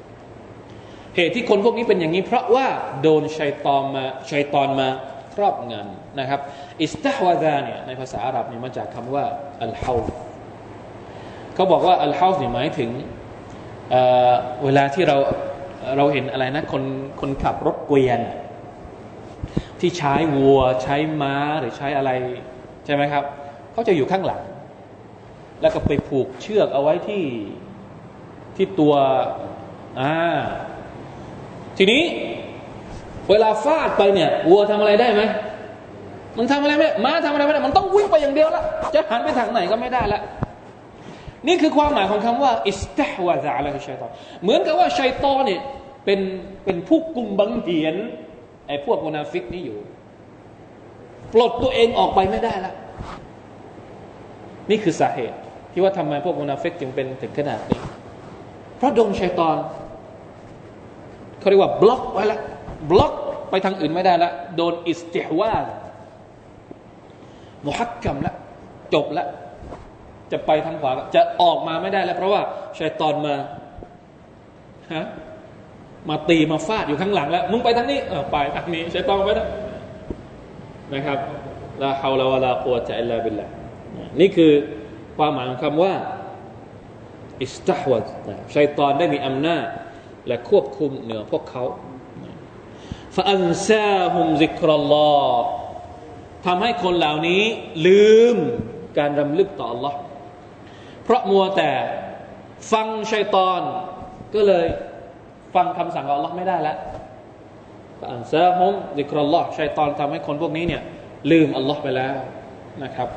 [0.01, 2.67] ำเหตุที่คนพวกนี้เป็นอย่างนี้ เพราะว่า
[3.03, 4.89] โดนشيطان มา شيطانมา
[5.35, 6.41] ครอบงำนะครับ
[6.83, 9.25] อิสตาวาดาเนี่ยในภาษาอาหรับเนี่ยมาจากคำว่า
[9.63, 9.99] อัลฮาว
[11.55, 12.91] เขาบอกว่าอัลฮาวเนี่ยหมายถึง
[13.91, 15.17] เเวลาที่เรา
[15.97, 16.83] เราเห็นอะไรนะคน
[17.21, 18.21] คนขับรถเกวียน
[19.81, 22.11] ที่ใช้วัวใช้ม้าหรือใช้อะไร
[22.85, 23.25] ใช่ไหมครับ
[23.73, 24.43] เขาจะอยู่ข้างหลัง
[25.61, 27.25] แล้วก็ไปผูกเชือกเอาไว้ที่
[28.57, 28.95] ที่ตัว
[30.01, 30.13] อ่า
[31.79, 32.03] ทีนี้
[33.31, 35.23] เวลาฟาดไปเนี่ยวัวทำอะไรได้ไหม
[36.39, 38.63] มันทำอะไรไม่ม้าทำอะไรไม่ได้ มันต้องวิ่งไปอย่างเดียวละ
[38.95, 40.21] จะหันไปทางไหนก็ไม่ได้ละ
[41.47, 44.11] นี่คือความหมายของคำว่าاستحوذ عليهم الشيطان
[44.43, 45.61] เหมือนกับว่าشيطانเนี่ย
[46.05, 46.21] เป็น
[46.65, 47.97] เป็นผู้กุมบังเหียน
[48.69, 49.79] ไอ้พวกمنافقนี่อยู่
[51.33, 52.73] ปลดตัวเองออกไปไม่ได้ละ
[54.71, 55.37] นี่คือสาเหตุ
[55.73, 57.81] ที่ว่าทำไมพวกمنافقจึงเป็นถึงขนาดนี้
[58.77, 59.57] เพราะดงชัยตอน
[61.39, 62.41] เขาเรียกว่าบล็อกไว้แล้ว
[62.91, 63.13] บล็อก
[63.51, 65.55] ไปทางอื่นไม่ได้ละโดนอิสติฮวา
[67.67, 68.35] มุฮักกัมละ
[68.95, 69.27] จบละ
[70.35, 72.43] จะไปทางขวา จะออกมาไม่ได้แล้วเพราะว่า
[72.79, 73.35] ชัยตอนมา
[74.95, 75.07] ฮะ
[76.09, 79.49] มาตีมาฟาดอยู่ข้างหลังแล้ว มึงไปทางนี้เออไปทางนี้ชัยตอนไปทาง
[80.95, 81.19] นะครับ
[81.83, 83.47] ลาฮาวลาวะลากัวจะอิลลาบิลละ
[84.21, 84.53] นี่คือ
[85.17, 85.95] ความหมายของคำว่า
[87.43, 88.05] استحوذ
[88.55, 89.67] شيطانได้มีอำนาจ
[90.27, 91.65] และควบคุมเหนือพวกเขา
[93.17, 95.17] فأنساهم ذكر الله
[96.47, 97.43] ทำให้คนเหล่านี้
[97.87, 98.37] ลืม
[98.99, 99.95] การรำลึกต่อ Allah
[101.05, 101.73] เพราะมัวแต่
[102.73, 103.61] ฟังشيطان
[104.35, 104.67] ก็เลย
[105.55, 106.79] ฟังคำสั่งของ Allah ไม่ได้แล้ว
[108.13, 110.83] أنساهم ذكر الله شيطانทำให้คนพวกนี้เนี่ย
[111.31, 112.17] ลืม Allah ไปแล้ว
[112.83, 113.09] นะครับ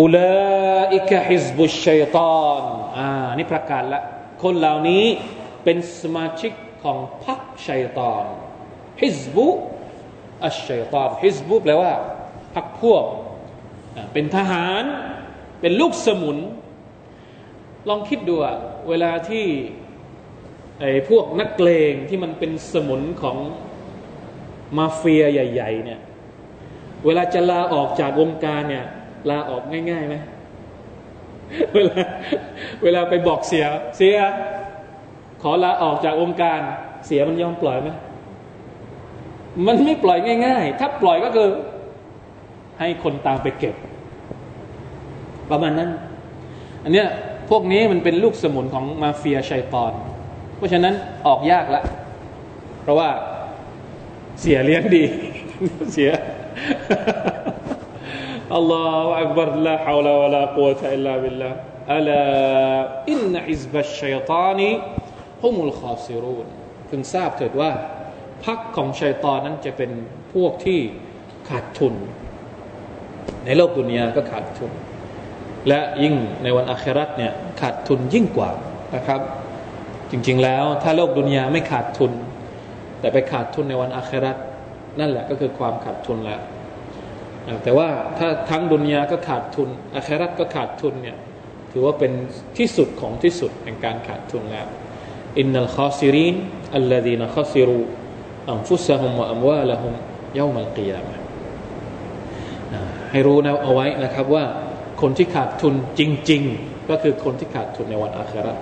[0.00, 2.62] อุลาอิกะฮิซบุชัยตอน
[2.98, 4.00] อ่านี่ประกาศละ
[4.42, 5.04] คนเหล่านี้
[5.64, 6.52] เป็นสมาชิก
[6.82, 8.24] ของพรรคชัยตอน
[9.02, 9.46] ฮิซบุ
[10.46, 11.92] อัชชัยตอนฮิซบุแปลว่า
[12.54, 13.04] พรรคพวก
[14.12, 14.82] เป็นทหาร
[15.60, 16.38] เป็นลูกสมุน
[17.88, 18.56] ลองคิดดูอะ
[18.88, 19.44] เวลาที่
[20.80, 23.36] ไอ้พวกนักเลงที่มันเป็นสมุนของ
[24.76, 26.00] มาเฟียใหญ่ ๆ เนี่ย
[27.04, 28.84] เวลาจะลาออกจากวงการเนี่ย
[29.30, 30.16] ลาออกง่ายๆไหม
[31.74, 32.02] เวลา
[32.82, 33.64] เวลาไปบอกเสีย
[33.96, 34.16] เสีย
[35.42, 36.60] ขอลาออกจากวงการ
[37.06, 37.88] เสียมันยอมปล่อยไหม
[39.66, 41.48] มันไม่ปล่อยง่าย ๆ ถ้าปล่อยก็คือ
[42.78, 43.74] ให้คนตามไปเก็บ
[45.50, 45.90] ประมาณนั้น
[46.84, 47.08] อันเนี้ย
[47.50, 49.92] พวกนี้มันเป็นลูกสมุนของมาเฟียชัยตอน
[50.56, 50.94] เพราะฉะนั้น
[51.26, 51.82] ออกยากละ
[52.82, 53.10] เพราะว่า
[54.40, 55.04] เสียเลี้ยงดี
[55.92, 56.10] เสีย
[58.54, 61.50] อัลลอฮฺอักบารลาฮาวลาวะลากุวะตะอิลลาบิลลา
[61.94, 62.22] อัลา
[63.10, 64.70] อินนฮิซบัชชัยตานี
[65.42, 66.46] ฮุมุลคาซิรูน
[66.88, 67.70] พึงทราบเถิดว่า
[68.44, 69.90] พักของชัยตอนนั้นจะเป็น
[70.34, 70.80] พวกที่
[71.48, 71.94] ขาดทุน
[73.44, 74.72] ในโลกดุนยาก็ขาดทุน
[75.68, 78.50] และยิ่งในวันอาคราตเนี่ยขาดทุนยิ่งกว่า
[78.94, 79.20] นะครับ
[80.10, 82.12] จริงๆแล้วถ้าโลกดุนยาไม่ขาดทุน
[83.00, 84.36] แต่ไปขาดทุนในวันอาคราต
[85.00, 86.40] นั่นแหละก็คือความขาดทุนแล้ว
[87.62, 87.88] แต่ว่า
[88.18, 91.16] ถ้าทั้งดุนยาก็ขาดทุนอาคราตก็ขาดทุนเนี่ย
[91.72, 92.12] ถือว่าเป็น
[92.58, 94.66] ที่สุดของที่สุดแห่งการขาดทุนแล้ว
[95.38, 96.36] อินนัลคอซิริน
[96.76, 97.80] อัลลดีนคอซิรู
[98.50, 99.92] อัมฟุสฮุมวะอัมวาละฮุม
[100.36, 101.16] เยามัลกิยามะ
[103.10, 104.44] ให้รู้นะเอาไว้นะครับว่า
[105.02, 106.00] คนที่ขาดทุนจ
[106.30, 108.54] ริง ๆ ก็คือคนที่ขาดทุนในวันอาครา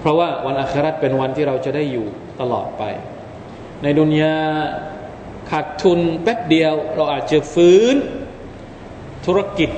[0.00, 2.06] เพราะว่าวันอาคราเป็นวันที่เราจะได้อยู่
[2.40, 2.82] ตลอดไป
[3.82, 4.36] ในดุนยา
[5.50, 7.94] ขาดทุนแป๊บเดียว เราอาจจะฟื้น
[9.26, 9.70] ธุรกิจ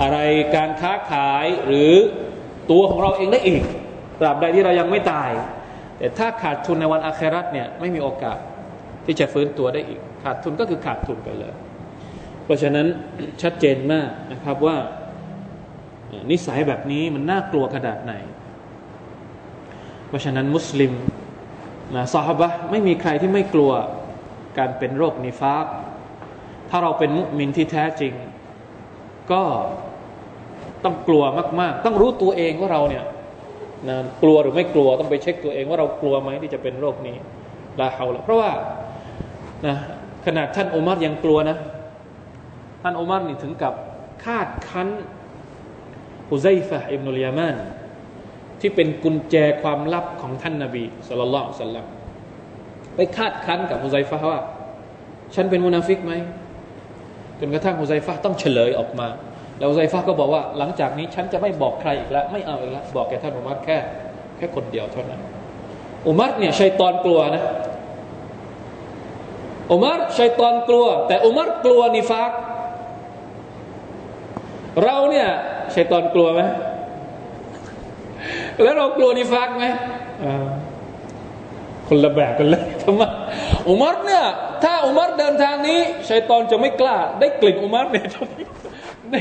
[0.00, 0.18] อะไร
[0.56, 1.92] การค้าขายหรือ
[2.70, 3.62] ตัวของเราเองได้อีก
[4.20, 5.30] ตราบใดที่เรายังไม่ตาย
[5.98, 8.38] แต่ถ้าขาดทุนในวันอาคราตเนี่ยไม่มีโอกาส
[9.06, 11.54] ที่จะฟื้นตัวได้อีก ขาดทุนก็คือขาดทุนไปเลย
[12.44, 12.86] เพราะฉะนั้น
[13.42, 14.76] ชัดเจนมากนะครับว่า
[16.30, 18.12] นิสัยแบบนี้มันน่ากลัวขนาดไหน
[20.08, 20.92] เพราะฉะนั้นมุสลิม
[21.96, 23.72] นะซาฮบะไม่มีใครที่ไม่กลัว
[24.58, 25.66] การเป็นโรคนิฟาก
[26.70, 28.12] ถ้าเราเป็นมุมินที่แท้จริง
[29.32, 29.42] ก็
[30.84, 31.24] ต้องกลัว
[31.60, 33.04] มาก ๆ ต้องรู้ตัวเองว่าเราเนี่ย
[33.88, 37.16] นะกลัวหรือไม่กลัวต้องไปเช็คตัวเองว่าเรากลัวไหมที่จะเป็นโรคนี้
[37.80, 38.50] ลาเฮาละเพราะว่า
[39.66, 39.76] นะ
[40.26, 41.56] ขนาดท่านอุมัรยังกลัวนะ
[42.86, 43.74] ท่านอุมัรนี่ถึงกับ
[44.24, 44.88] คาดคั้น
[46.30, 47.56] ฮุไซฟะอิบนุลยามาน
[48.60, 51.86] ที่เป็นกุญแจความลับของท่านนาบีสุลต่านสัลลัม
[52.96, 54.40] ไปคาดคั้นกับฮุไซฟะว่า
[55.34, 56.12] ฉันเป็นมุนาฟิกไหม
[57.40, 59.08] จนกระทั่งฮุไซฟะต้องเฉลยออกมา
[59.58, 63.78] แล้วไซฟ้าก็บอกว่า หลังจากนี้ฉันจะไม่บอกใครอีกแล้วไม่เอาอีกแล้วบอกแกท่านอุมัรแค่
[64.36, 65.20] แค่คนเดียวเท่านั้น
[66.06, 67.44] อุมัรเนี่ยชัยตอนกลัวนะ
[69.72, 72.30] อุมัรชัยตอนกลัว แต่อุมัรกลัวนิฟาก
[74.82, 75.28] เราเนี่ย
[75.74, 76.40] ชัยตอนกลัวไหม
[78.62, 79.64] แล้วเรากลัวนิฟากไหม
[81.88, 83.02] คนละแบบกันเลยทำไม
[83.68, 84.24] อุมัรเนี่ย
[84.64, 88.06] ถ้าอุมัรเดินทางนี้ชัยตอนจะไม่กล้า ได้กลิ่นอุมัรเนี่ย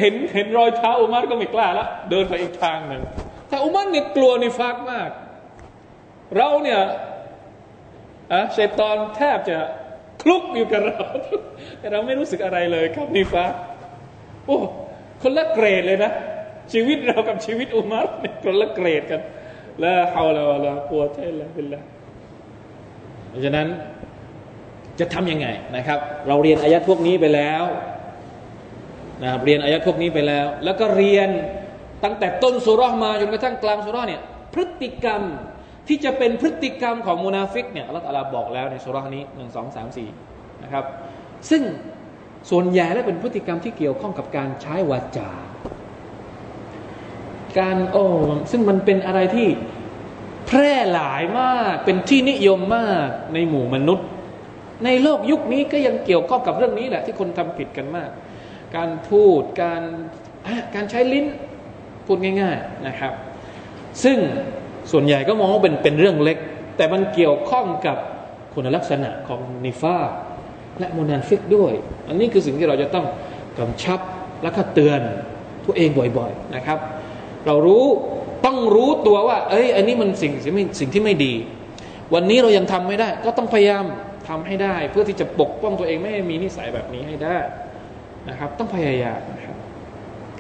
[0.02, 3.02] เห็นเห็นรอยเท้าอุมัรก็ไม่กล้าแล้วเดินไปอีกทางหนึ่ง
[3.50, 5.10] แต่อุมัรเนี่ยกลัวนิฟากมาก
[6.38, 6.82] เราเนี่ย
[8.32, 9.58] อะชัยตอนแทบจะ
[10.22, 11.04] คลุกอยู่กับเรา
[11.80, 13.52] แต่เราไม่รู้สึกอะไรเลยครับนิฟาก
[14.46, 14.60] โอ้
[15.24, 16.12] คนละเกรดเลยนะ
[16.74, 19.22] ชีวิตเรากับชีวิตอุมัรเนี่ยคนละเกรดกัน
[19.84, 21.82] ละฮาวลาวะลากลัวใช่ละเป็นละ
[23.30, 23.68] เพราะฉะนั้น
[25.00, 27.64] จะทำยังไงนะครับ เราเรียนอายะพวกนี้ไปแล้ว
[29.22, 31.30] นะครับเรียนอายะพวกนี้ไปแล้ว แล้วก็เรียน
[32.04, 34.22] ตั้งแต่ต้นสุรมาจนกระทั่งกลางสุรเนี่ย
[34.54, 35.22] พฤติกรรม
[35.88, 40.10] ที่จะเป็นพฤติกรรมของมุนาฟิกเนี่ยอัลลอฮฺบอกแล้วในสุรานี้หนึ่งสองสามสี่
[40.64, 40.86] นะครับ
[41.50, 41.62] ซึ่ง
[42.50, 45.32] ส่วนใหญ่แล้วเป็นพฤติกรรมที่เกี่ยวข้องกับการใช้วาจา
[47.58, 48.06] การโอ้
[48.52, 49.48] ซึ่งมันเป็นอะไรที่
[50.48, 54.08] แพร่หลายมาก เป็นที่นิยมมากในหมู่มนุษย์
[54.86, 58.10] ในโลกยุคนี้ก็ยังเกี่ยวข้องกับเรื่องนี้แหละที่คนทำผิดกันมาก
[58.76, 59.82] การพูดการ
[60.76, 61.26] การใช้ลิ้น
[62.06, 63.14] พูดง่าย ๆนะครับ
[64.04, 64.18] ซึ่ง
[64.92, 66.38] ส่วนใหญ่ก็มองว่าเป็นเป็นเรื่องเล็ก
[66.78, 67.98] แต่มันเกี่ยวข้องกับ
[68.54, 69.98] คุณลักษณะของนิฟา
[70.80, 71.74] และมุนาฟิกด้วย
[72.08, 73.06] อันนี้คือสิ่งที่เราจะต้อง
[73.60, 74.00] กำชับ
[74.44, 75.02] และก็เตือน
[75.66, 76.80] ตัวเองบ่อยๆนะครับ
[77.46, 77.86] เรารู้
[78.46, 81.34] ต้องรู้ตัวว่า เอ้ย อันนี้มันสิ่งที่ไม่สิ่งที่ไม่ดี
[82.14, 83.84] วันนี้เรายังทำไม่ได้ ก็ต้องพยายาม
[84.28, 87.38] ทำให้ได้ เพื่อที่จะปกป้องตัวเองไม่ให้มีนิสัยแบบนี้ให้ได้
[88.30, 89.56] นะครับ ต้องพยายามนะครับ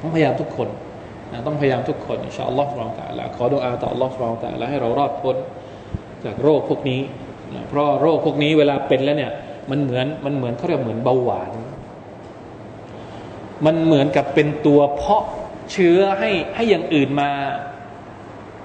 [0.01, 0.69] ต้องพยายามทุกคน
[1.31, 5.35] นะต้องพยายามทุกคนอินชาอัลลอฮฺสุบานตะละขอดุอาต่ออัลลอฮฺสุบานตะละให้เรารอดพ้น
[6.25, 7.01] จากโรคพวกนี้
[7.53, 9.31] นะเพราะโรคพวกนี้เวลาเป็นแล้วเนี่ย
[9.71, 11.51] มันเหมือนมันเหมือนเขาเรียกเหมือนเบาหวาน
[13.65, 15.23] มันเหมือนกับเป็นตัวเพาะ
[15.71, 17.31] เชื้อให้ให้อย่างอื่นมา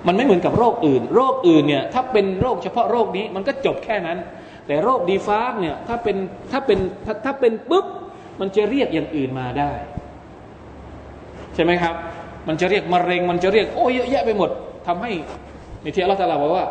[0.06, 4.18] มันไม่เหมือนกับโรคอื่น โรคอื่นเนี่ย ถ้าเป็นโรคเฉพาะโรคนี้ มันก็จบแค่นั้น
[4.66, 6.16] แต่โรคดีฟาร์กเนี่ย ถ้าเป็น
[6.52, 6.78] ถ้าเป็น
[7.24, 7.86] ถ้าเป็นปุ๊บ
[8.40, 9.72] มันจะเรียกอย่างอื่นมาได้
[11.54, 11.94] ใช่ไหมครับ
[12.48, 14.50] มันจะเรียกมะเร็ง มันจะเรียกโอ้เยอะแยะไปหมด
[14.86, 15.12] ทำให้
[15.82, 16.66] ในที่อัลลอฮฺตาลาบอกว่า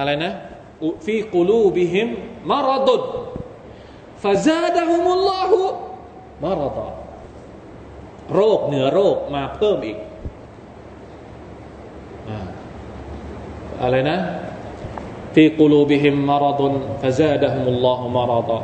[0.00, 0.32] อะไรนะ
[1.04, 2.08] ฟีกูลูบิฮิม
[2.50, 3.02] มารดุด
[4.22, 5.60] ฟาซาดะฮุมุลลอฮุ
[6.44, 6.86] มารดะ
[8.34, 9.98] โรคเหนือโรคมาเพิ่มอีก
[13.82, 14.18] อะไรนะ
[15.34, 16.72] ฟีกูลูบิฮิมมารดุน
[17.02, 18.58] ฟาซาดะฮุมุลลอฮุมารดะ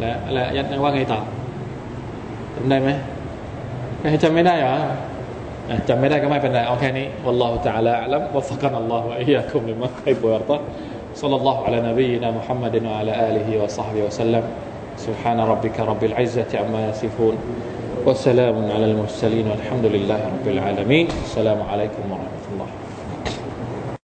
[0.00, 1.20] และและยัดว่าไงต่อ
[2.54, 2.90] จำได้ไหม
[4.22, 4.76] จำไม่ได้เหรอ
[5.87, 10.57] จำไม่ได้ก็ไม่เป็นไรเอาแค่นี้ والله تعالى أعلم وفقنا الله وإياكم لما يحب ويرضى
[11.21, 14.43] صلى الله على نبينا محمد وعلى آله وصحبه وسلم
[14.97, 17.35] سبحان ربك رب العزة عما يصفون
[18.07, 22.40] وسلام على المرسلين والحمد لله رب العالمين السلام عليكم ورحمة الله